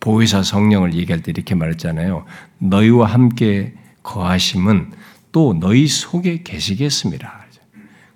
[0.00, 2.24] 보혜사 성령을 얘기할 때 이렇게 말했잖아요.
[2.58, 4.92] 너희와 함께 거하심은
[5.32, 7.46] 또 너희 속에 계시겠습니다.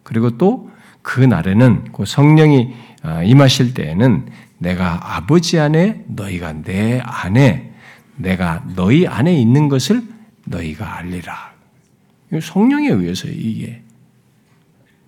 [0.02, 0.74] 그리고 또
[1.04, 4.26] 그 날에는 그 성령이 아, 임하실 때에는
[4.56, 7.72] 내가 아버지 안에 너희가 내 안에
[8.16, 10.02] 내가 너희 안에 있는 것을
[10.46, 11.52] 너희가 알리라.
[12.40, 13.82] 성령에 의해서 이게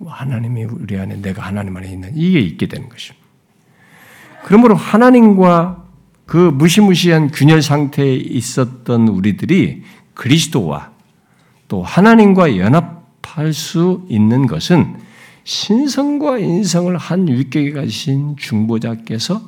[0.05, 3.27] 하나님이 우리 안에 내가 하나님 안에 있는 이게 있게 되는 것입니다.
[4.45, 5.86] 그러므로 하나님과
[6.27, 9.83] 그 무시무시한 균열 상태에 있었던 우리들이
[10.15, 10.91] 그리스도와
[11.69, 14.97] 또 하나님과 연합할 수 있는 것은
[15.45, 19.41] 신성과 인성을 한 위격에 가신 중보자께서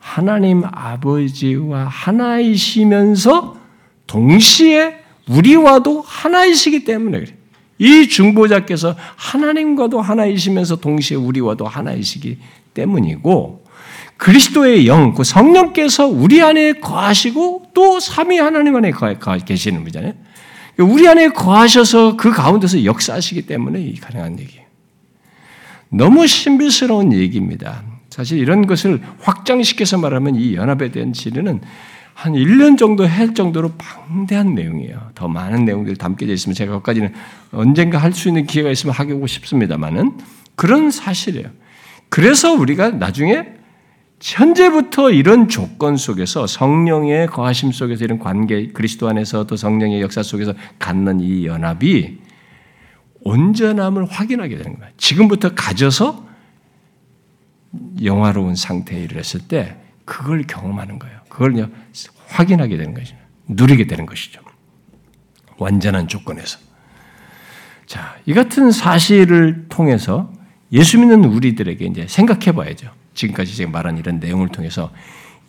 [0.00, 3.56] 하나님 아버지와 하나이시면서
[4.06, 4.96] 동시에
[5.28, 7.36] 우리와도 하나이시기 때문에 그래요.
[7.78, 12.38] 이 중보자께서 하나님과도 하나이시면서 동시에 우리와도 하나이시기
[12.74, 13.61] 때문이고
[14.22, 18.92] 그리스도의 영, 그 성령께서 우리 안에 거하시고 또 삼위 하나님 안에
[19.44, 20.12] 계시는 거잖아요.
[20.78, 24.64] 우리 안에 거하셔서 그 가운데서 역사하시기 때문에 가능한 얘기예요.
[25.88, 27.82] 너무 신비스러운 얘기입니다.
[28.10, 31.60] 사실 이런 것을 확장시켜서 말하면 이 연합에 대한 진리는
[32.14, 35.10] 한 1년 정도 할 정도로 방대한 내용이에요.
[35.16, 37.12] 더 많은 내용들이 담겨져 있으면 제가 거기까지는
[37.50, 40.12] 언젠가 할 수 있는 기회가 있으면 하고 싶습니다만은
[40.54, 41.48] 그런 사실이에요.
[42.08, 43.61] 그래서 우리가 나중에
[44.22, 50.54] 현재부터 이런 조건 속에서 성령의 거하심 속에서 이런 관계, 그리스도 안에서 또 성령의 역사 속에서
[50.78, 52.20] 갖는 이 연합이
[53.24, 54.92] 온전함을 확인하게 되는 거예요.
[54.96, 56.24] 지금부터 가져서
[58.02, 61.18] 영화로운 상태에 이르렀을 때 그걸 경험하는 거예요.
[61.28, 61.68] 그걸
[62.28, 63.16] 확인하게 되는 것이죠.
[63.48, 64.40] 누리게 되는 것이죠.
[65.58, 66.58] 완전한 조건에서.
[67.86, 70.32] 자, 이 같은 사실을 통해서
[70.72, 73.01] 예수 믿는 우리들에게 이제 생각해 봐야죠.
[73.14, 74.92] 지금까지 제가 말한 이런 내용을 통해서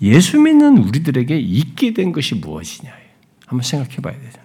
[0.02, 2.92] 예수 믿는 우리들에게 있게 된 것이 무엇이냐.
[3.46, 4.42] 한번 생각해 봐야 되죠.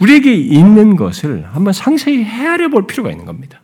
[0.00, 3.60] 우리에게 있는 것을 한번 상세히 헤아려 볼 필요가 있는 겁니다.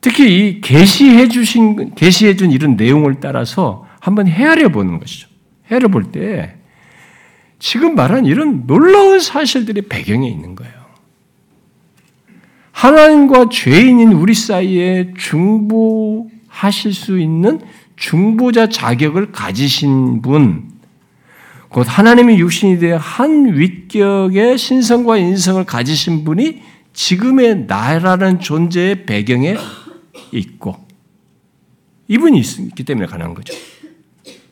[0.00, 5.28] 특히 이 계시해 주신 계시해 준 이런 내용을 따라서 한번 헤아려 보는 것이죠.
[5.70, 6.56] 헤아려 볼 때
[7.58, 10.83] 지금 말한 이런 놀라운 사실들이 배경에 있는 거예요.
[12.74, 17.60] 하나님과 죄인인 우리 사이에 중보하실 수 있는
[17.94, 20.72] 중보자 자격을 가지신 분,
[21.68, 26.62] 곧 하나님의 육신이 되어 한 위격의 신성과 인성을 가지신 분이
[26.92, 29.56] 지금의 나라는 존재의 배경에
[30.32, 30.76] 있고
[32.08, 33.54] 이분이 있기 때문에 가능한 거죠.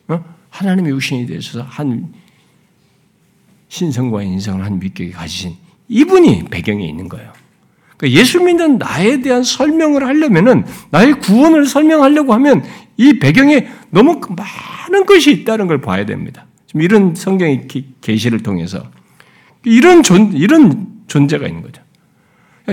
[0.07, 0.23] 어?
[0.49, 2.13] 하나님의 육신이 되셔서 한
[3.67, 5.55] 신성과 인성을 한 위격에 가지신
[5.89, 7.42] 이분이 배경에 있는 거예요.
[7.97, 12.63] 그러니까 예수 믿는 나에 대한 설명을 하려면은 나의 구원을 설명하려고 하면
[12.97, 16.45] 이 배경에 너무 많은 것이 있다는 걸 봐야 됩니다.
[16.67, 17.67] 지금 이런 성경의
[18.01, 18.83] 계시를 통해서
[19.63, 21.81] 이런 존 이런 존재가 있는 거죠.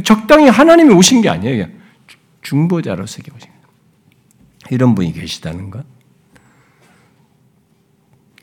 [0.04, 1.66] 적당히 하나님이 오신 게 아니에요.
[2.42, 3.50] 중보자로서 오신.
[4.70, 5.84] 이런 분이 계시다는 것.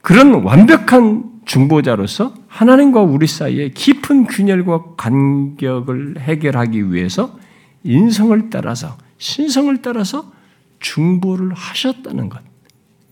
[0.01, 7.39] 그런 완벽한 중보자로서 하나님과 우리 사이에 깊은 균열과 간격을 해결하기 위해서
[7.83, 10.31] 인성을 따라서 신성을 따라서
[10.79, 12.41] 중보를 하셨다는 것.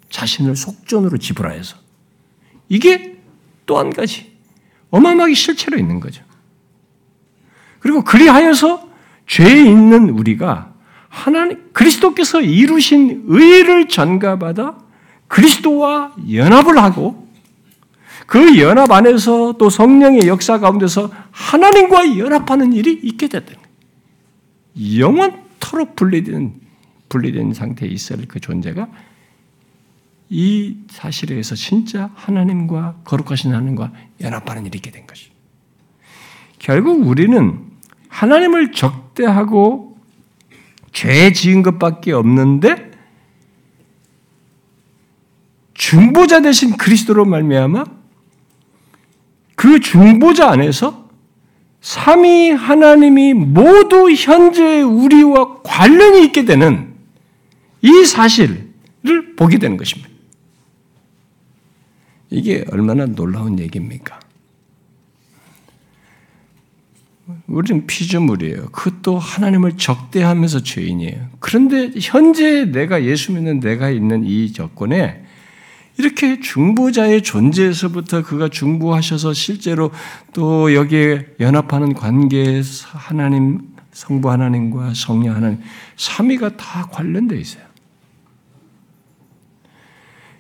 [0.10, 1.78] 자신을 속전으로 지불하여서.
[2.70, 3.16] 이게
[3.66, 4.36] 또 한 가지
[4.92, 6.24] 어마어마하게 실체로 있는 거죠.
[7.80, 8.88] 그리고 그리하여서
[9.28, 10.74] 죄에 있는 우리가
[11.10, 14.78] 하나님 그리스도께서 이루신 의를 전가받아
[15.28, 17.25] 그리스도와 연합을 하고
[18.26, 23.60] 그 연합 안에서 또 성령의 역사 가운데서 하나님과 연합하는 일이 있게 됐다는.
[24.98, 26.62] 영원토록 분리된
[27.08, 28.90] 분리된 상태에 있을 그 존재가
[30.30, 35.30] 이 사실에 의해서 진짜 하나님과 거룩하신 하나님과 연합하는 일이 있게 된 것이.
[36.58, 37.60] 결국 우리는
[38.10, 39.98] 하나님을 적대하고
[40.92, 42.92] 죄 지은 것밖에 없는데
[45.74, 47.84] 중보자 대신 그리스도로 말미암아
[49.66, 51.10] 그 중보자 안에서
[51.82, 56.94] 삼위 하나님이 모두 현재 우리와 관련이 있게 되는
[57.82, 58.70] 이 사실을
[59.36, 60.12] 보게 되는 것입니다.
[62.30, 64.20] 이게 얼마나 놀라운 얘기입니까?
[67.48, 68.68] 우리는 피조물이에요.
[68.70, 71.30] 그것도 하나님을 적대하면서 죄인이에요.
[71.40, 75.25] 그런데 현재 내가 예수 믿는 내가 있는 이 조건에
[75.98, 79.92] 이렇게 중보자의 존재에서부터 그가 중보하셔서 실제로
[80.34, 82.62] 또 여기에 연합하는 관계에
[82.94, 85.60] 하나님, 성부 하나님과 성령 하나님,
[85.96, 87.64] 삼위가 다 관련되어 있어요.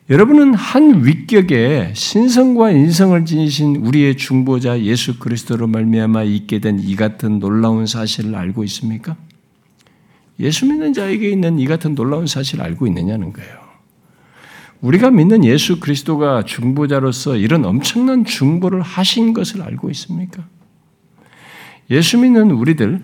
[0.08, 7.40] 여러분은 한 위격에 신성과 인성을 지니신 우리의 중보자 예수 그리스도로 말미암아 있게 된 이 같은
[7.40, 9.16] 놀라운 사실을 알고 있습니까?
[10.40, 13.65] 예수 믿는 자에게 있는 이 같은 놀라운 사실을 알고 있느냐는 거예요.
[14.82, 20.46] 우리가 믿는 예수 그리스도가 중보자로서 이런 엄청난 중보를 하신 것을 알고 있습니까?
[21.90, 23.02] 예수 믿는 우리들,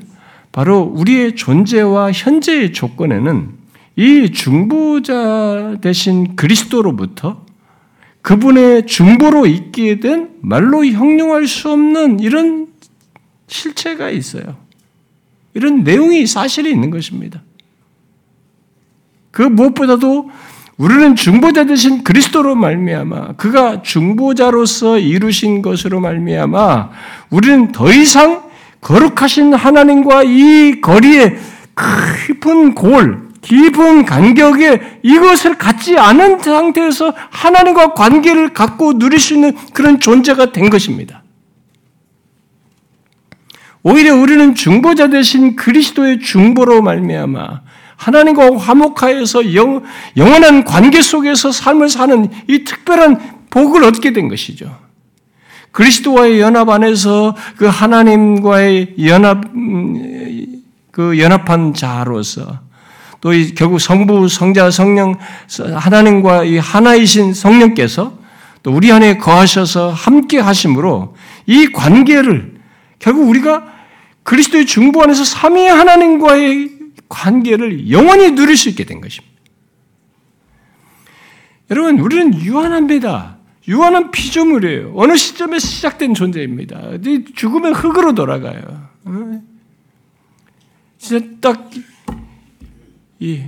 [0.51, 3.61] 바로 우리의 존재와 현재의 조건에는
[3.95, 7.45] 이 중보자 대신 그리스도로부터
[8.21, 12.67] 그분의 중보로 있게 된 말로 형용할 수 없는 이런
[13.47, 14.57] 실체가 있어요.
[15.53, 17.41] 이런 내용이 사실이 있는 것입니다.
[19.31, 20.29] 그 무엇보다도
[20.81, 26.89] 우리는 중보자 대신 그리스도로 말미암아 그가 중보자로서 이루신 것으로 말미암아
[27.29, 28.49] 우리는 더 이상
[28.81, 31.37] 거룩하신 하나님과 이 거리에
[32.25, 39.99] 깊은 골, 깊은 간격에 이것을 갖지 않은 상태에서 하나님과 관계를 갖고 누릴 수 있는 그런
[39.99, 41.21] 존재가 된 것입니다.
[43.83, 47.61] 오히려 우리는 중보자 대신 그리스도의 중보로 말미암아
[48.01, 49.83] 하나님과 화목하여서 영,
[50.17, 54.75] 영원한 관계 속에서 삶을 사는 이 특별한 복을 얻게 된 것이죠.
[55.71, 62.59] 그리스도와의 연합 안에서 그 하나님과의 연합, 음, 그 연합한 자로서
[63.21, 65.15] 또 결국 성부, 성자, 성령,
[65.75, 68.13] 하나님과 이 하나이신 성령께서
[68.63, 72.55] 또 우리 안에 거하셔서 함께 하심으로 이 관계를
[72.97, 73.63] 결국 우리가
[74.23, 76.80] 그리스도의 중보 안에서 삼위 하나님과의
[77.11, 79.35] 관계를 영원히 누릴 수 있게 된 것입니다.
[81.69, 83.37] 여러분, 우리는 유한합니다.
[83.67, 84.93] 유한한 피조물이에요.
[84.95, 86.97] 어느 시점에 시작된 존재입니다.
[87.35, 88.89] 죽으면 흙으로 돌아가요.
[89.05, 89.41] 어?
[90.97, 91.69] 진짜 딱
[93.19, 93.43] 이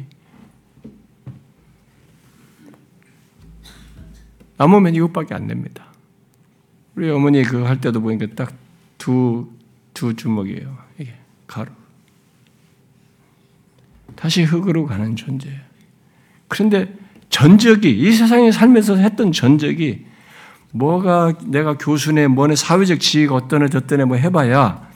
[4.58, 5.86] 남으면 이것밖에 안 됩니다.
[6.96, 8.54] 우리 어머니 그 할 때도 보니까 딱
[9.00, 9.50] 두
[9.94, 10.78] 두 주먹이에요.
[11.00, 11.14] 이게
[11.48, 11.72] 가루.
[14.16, 15.60] 다시 흙으로 가는 존재예요.
[16.48, 16.94] 그런데
[17.30, 20.06] 전적이 이 세상에 살면서 했던 전적이
[20.72, 24.88] 뭐가 내가 교수네 뭐네 사회적 지위가 어떠네 저떠네 뭐 해봐야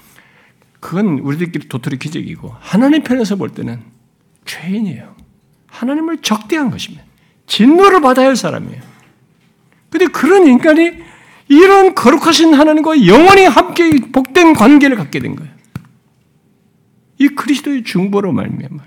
[0.80, 3.82] 그건 우리들끼리 도토리 기적이고 하나님 편에서 볼 때는
[4.46, 5.16] 죄인이에요.
[5.68, 7.04] 하나님을 적대한 것입니다.
[7.46, 8.82] 진노를 받아야 할 사람이에요.
[9.90, 10.94] 근데 그런 인간이
[11.50, 15.52] 이런 거룩하신 하나님과 영원히 함께 복된 관계를 갖게 된 거예요.
[17.20, 18.84] 이 그리스도의 중보로 말미암아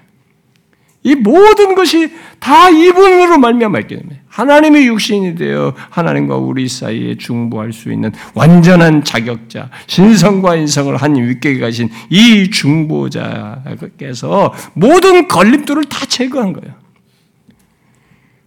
[1.03, 7.73] 이 모든 것이 다 이분으로 말미암아 있기 때문에 하나님의 육신이 되어 하나님과 우리 사이에 중보할
[7.73, 16.53] 수 있는 완전한 자격자, 신성과 인성을 한 윗계 가신 이 중보자께서 모든 걸림돌을 다 제거한
[16.53, 16.75] 거예요.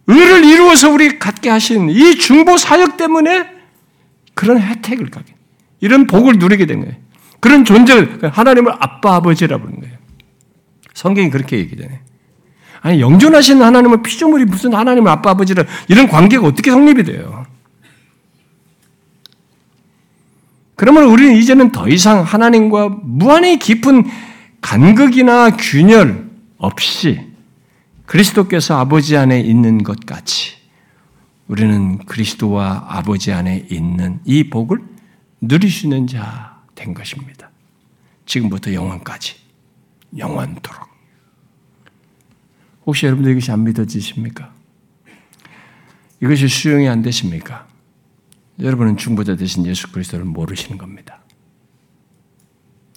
[0.06, 3.50] 의를 이루어서 우리 갖게 하신 이 중보 사역 때문에
[4.34, 5.34] 그런 혜택을 갖게,
[5.80, 6.94] 이런 복을 누리게 된 거예요.
[7.40, 9.96] 그런 존재를 하나님을 아빠 아버지라 부르는 거예요.
[10.94, 11.98] 성경이 그렇게 얘기잖아요.
[12.84, 17.46] 아니 영존하신 하나님을 피조물이 무슨 하나님을 아빠 아버지를 이런 관계가 어떻게 성립이 돼요?
[20.76, 24.04] 그러면 우리는 이제는 더 이상 하나님과 무한히 깊은
[24.60, 27.20] 간극이나 균열 없이
[28.06, 30.56] 그리스도께서 아버지 안에 있는 것 같이
[31.48, 34.78] 우리는 그리스도와 아버지 안에 있는 이 복을
[35.40, 37.50] 있는 자 된 것입니다.
[38.26, 39.36] 지금부터 영원까지
[40.16, 40.93] 영원토록.
[42.86, 44.52] 혹시 여러분들 이것이 안 믿어지십니까?
[46.20, 47.66] 이것이 수용이 안 되십니까?
[48.60, 51.20] 여러분은 중보자 되신 예수 그리스도를 모르시는 겁니다.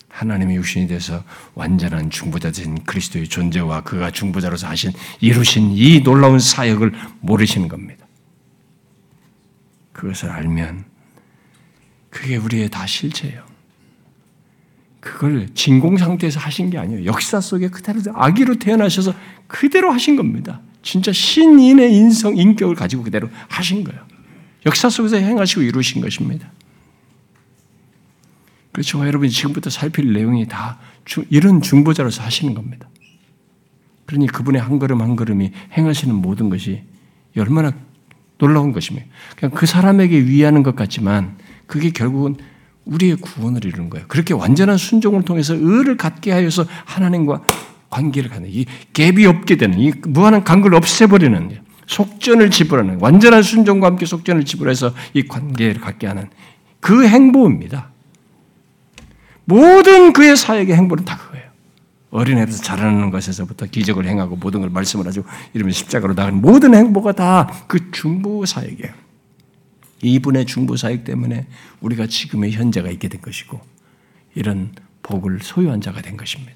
[0.10, 1.24] 하나님의 육신이 돼서
[1.54, 8.06] 완전한 중보자 되신 그리스도의 존재와 그가 중보자로서 하신 이루신 이 놀라운 사역을 모르시는 겁니다.
[9.94, 10.86] 그것을 알면
[12.10, 13.57] 그게 우리의 다 실체예요.
[15.00, 17.06] 그걸 진공 상태에서 하신 게 아니에요.
[17.06, 19.14] 역사 속에 그대로 아기로 태어나셔서
[19.48, 20.62] 그대로 하신 겁니다.
[20.82, 24.02] 진짜 신인의 인성, 인격을 가지고 그대로 하신 거예요.
[24.66, 26.52] 역사 속에서 행하시고 이루신 것입니다.
[28.72, 29.06] 그렇죠.
[29.06, 30.80] 여러분이 지금부터 살필 내용이 다
[31.30, 32.90] 이런 중보자로서 하시는 겁니다.
[34.06, 36.84] 그러니 그분의 한 걸음 한 걸음이 행하시는 모든 것이
[37.38, 37.74] 얼마나
[38.38, 39.08] 놀라운 것입니다.
[39.36, 42.38] 그냥 그 사람에게 위하는 것 같지만 그게 결국은
[42.88, 44.06] 우리의 구원을 이루는 거예요.
[44.08, 47.44] 그렇게 완전한 순종을 통해서 의를 갖게 하여서 하나님과
[47.90, 54.06] 관계를 갖는 이 갭이 없게 되는 이 무한한 간극을 없애버리는 속전을 지불하는 완전한 순종과 함께
[54.06, 56.28] 속전을 지불해서 이 관계를 갖게 하는
[56.80, 57.90] 그 행보입니다.
[59.46, 61.48] 모든 그의 사역의 행보는 다 그거예요.
[62.12, 65.24] 어린애에서 자라는 것에서부터 기적을 행하고 모든 걸 말씀을 하고
[65.54, 69.07] 이러면 십자가로 나가는 모든 행보가 다 그 중보 사역이에요.
[70.02, 71.48] 이분의 중보 사역 때문에
[71.82, 73.60] 우리가 지금의 현재가 있게 된 것이고
[74.36, 74.72] 이런
[75.04, 76.54] 복을 소유한 자가 된 것입니다.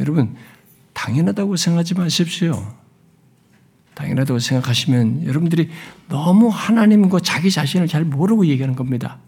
[0.00, 0.36] 여러분
[0.92, 2.74] 당연하다고 생각하지 마십시오.
[3.94, 5.70] 당연하다고 생각하시면 여러분들이
[6.08, 9.18] 너무 하나님과 자기 자신을 잘 모르고 얘기하는 겁니다.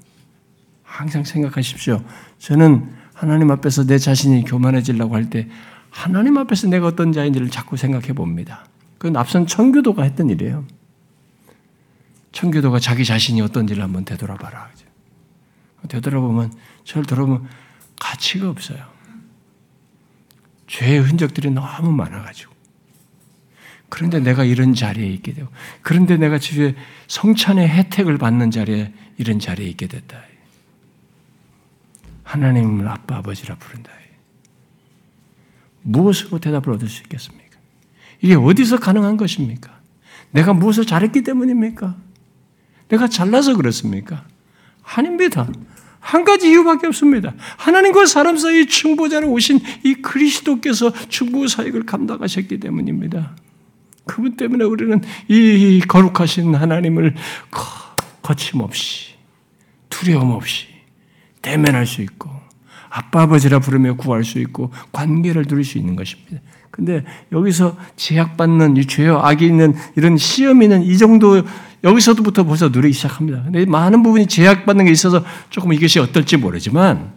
[0.82, 2.02] 항상 생각하십시오.
[2.38, 5.48] 저는 하나님 앞에서 내 자신이 교만해지려고 할 때
[5.90, 8.66] 하나님 앞에서 내가 어떤 자인지를 자꾸 생각해 봅니다.
[8.98, 10.64] 그건 앞선 청교도가 했던 일이에요.
[12.36, 14.70] 청교도가 자기 자신이 어떤지를 한번 되돌아봐라.
[15.88, 16.52] 되돌아보면
[16.84, 17.48] 저를 돌아보면
[17.98, 18.84] 가치가 없어요.
[20.66, 22.54] 죄의 흔적들이 너무 많아가지고.
[23.88, 25.48] 그런데 내가 이런 자리에 있게 되고,
[25.80, 26.74] 그런데 내가 주의
[27.06, 30.20] 성찬의 혜택을 받는 자리에 이런 자리에 있게 됐다.
[32.24, 33.90] 하나님을 아빠 아버지라 부른다.
[35.82, 37.56] 무엇으로 대답을 얻을 수 있겠습니까?
[38.20, 39.80] 이게 어디서 가능한 것입니까?
[40.32, 42.05] 내가 무엇을 잘했기 때문입니까?
[42.88, 44.24] 내가 잘나서 그렇습니까?
[44.82, 45.48] 아닙니다.
[45.98, 47.34] 한 가지 이유밖에 없습니다.
[47.56, 53.34] 하나님과 사람 사이 충보자로 오신 이 그리스도께서 충보 사역을 감당하셨기 때문입니다.
[54.04, 57.16] 그분 때문에 우리는 이 거룩하신 하나님을
[58.22, 59.14] 거침없이
[59.90, 60.66] 두려움 없이
[61.42, 62.30] 대면할 수 있고
[62.88, 66.40] 아빠 아버지라 부르며 구할 수 있고 관계를 누릴 수 있는 것입니다.
[66.76, 71.42] 근데 여기서 제약받는 이 죄와 악이 있는 이런 시험이 있는 이 정도
[71.82, 73.44] 여기서부터 벌써 누리기 시작합니다.
[73.44, 77.14] 근데 많은 부분이 제약받는 게 있어서 조금 이것이 어떨지 모르지만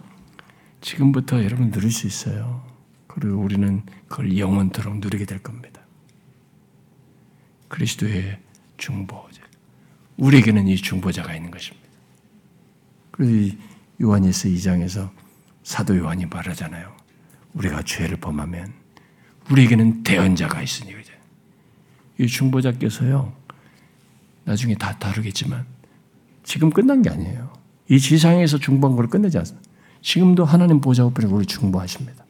[0.80, 2.62] 지금부터 여러분 누릴 수 있어요.
[3.06, 5.82] 그리고 우리는 그걸 영원토록 누리게 될 겁니다.
[7.68, 8.38] 그리스도의
[8.78, 9.42] 중보자.
[10.16, 11.86] 우리에게는 이 중보자가 있는 것입니다.
[13.10, 13.54] 그래서
[14.00, 15.10] 요한일서 2장에서
[15.62, 16.90] 사도 요한이 말하잖아요.
[17.52, 18.79] 우리가 죄를 범하면
[19.50, 21.12] 우리에게는 대언자가 있으니 이제
[22.18, 23.32] 이 중보자께서요.
[24.44, 25.66] 나중에 다 다루겠지만
[26.44, 27.52] 지금 끝난 게 아니에요.
[27.88, 29.68] 이 지상에서 중보한 걸 끝내지 않습니다.
[30.02, 32.24] 지금도 하나님 보좌 앞에 우리 중보하십니다.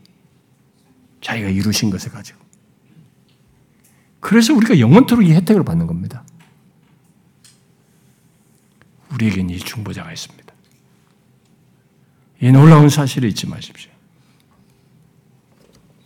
[1.20, 2.40] 자기가 이루신 것을 가지고.
[4.20, 6.24] 그래서 우리가 영원토록 이 혜택을 받는 겁니다.
[9.12, 10.54] 우리에게는 이 중보자가 있습니다.
[12.42, 13.90] 이 놀라운 사실을 잊지 마십시오.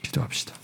[0.02, 0.63] 기도합시다.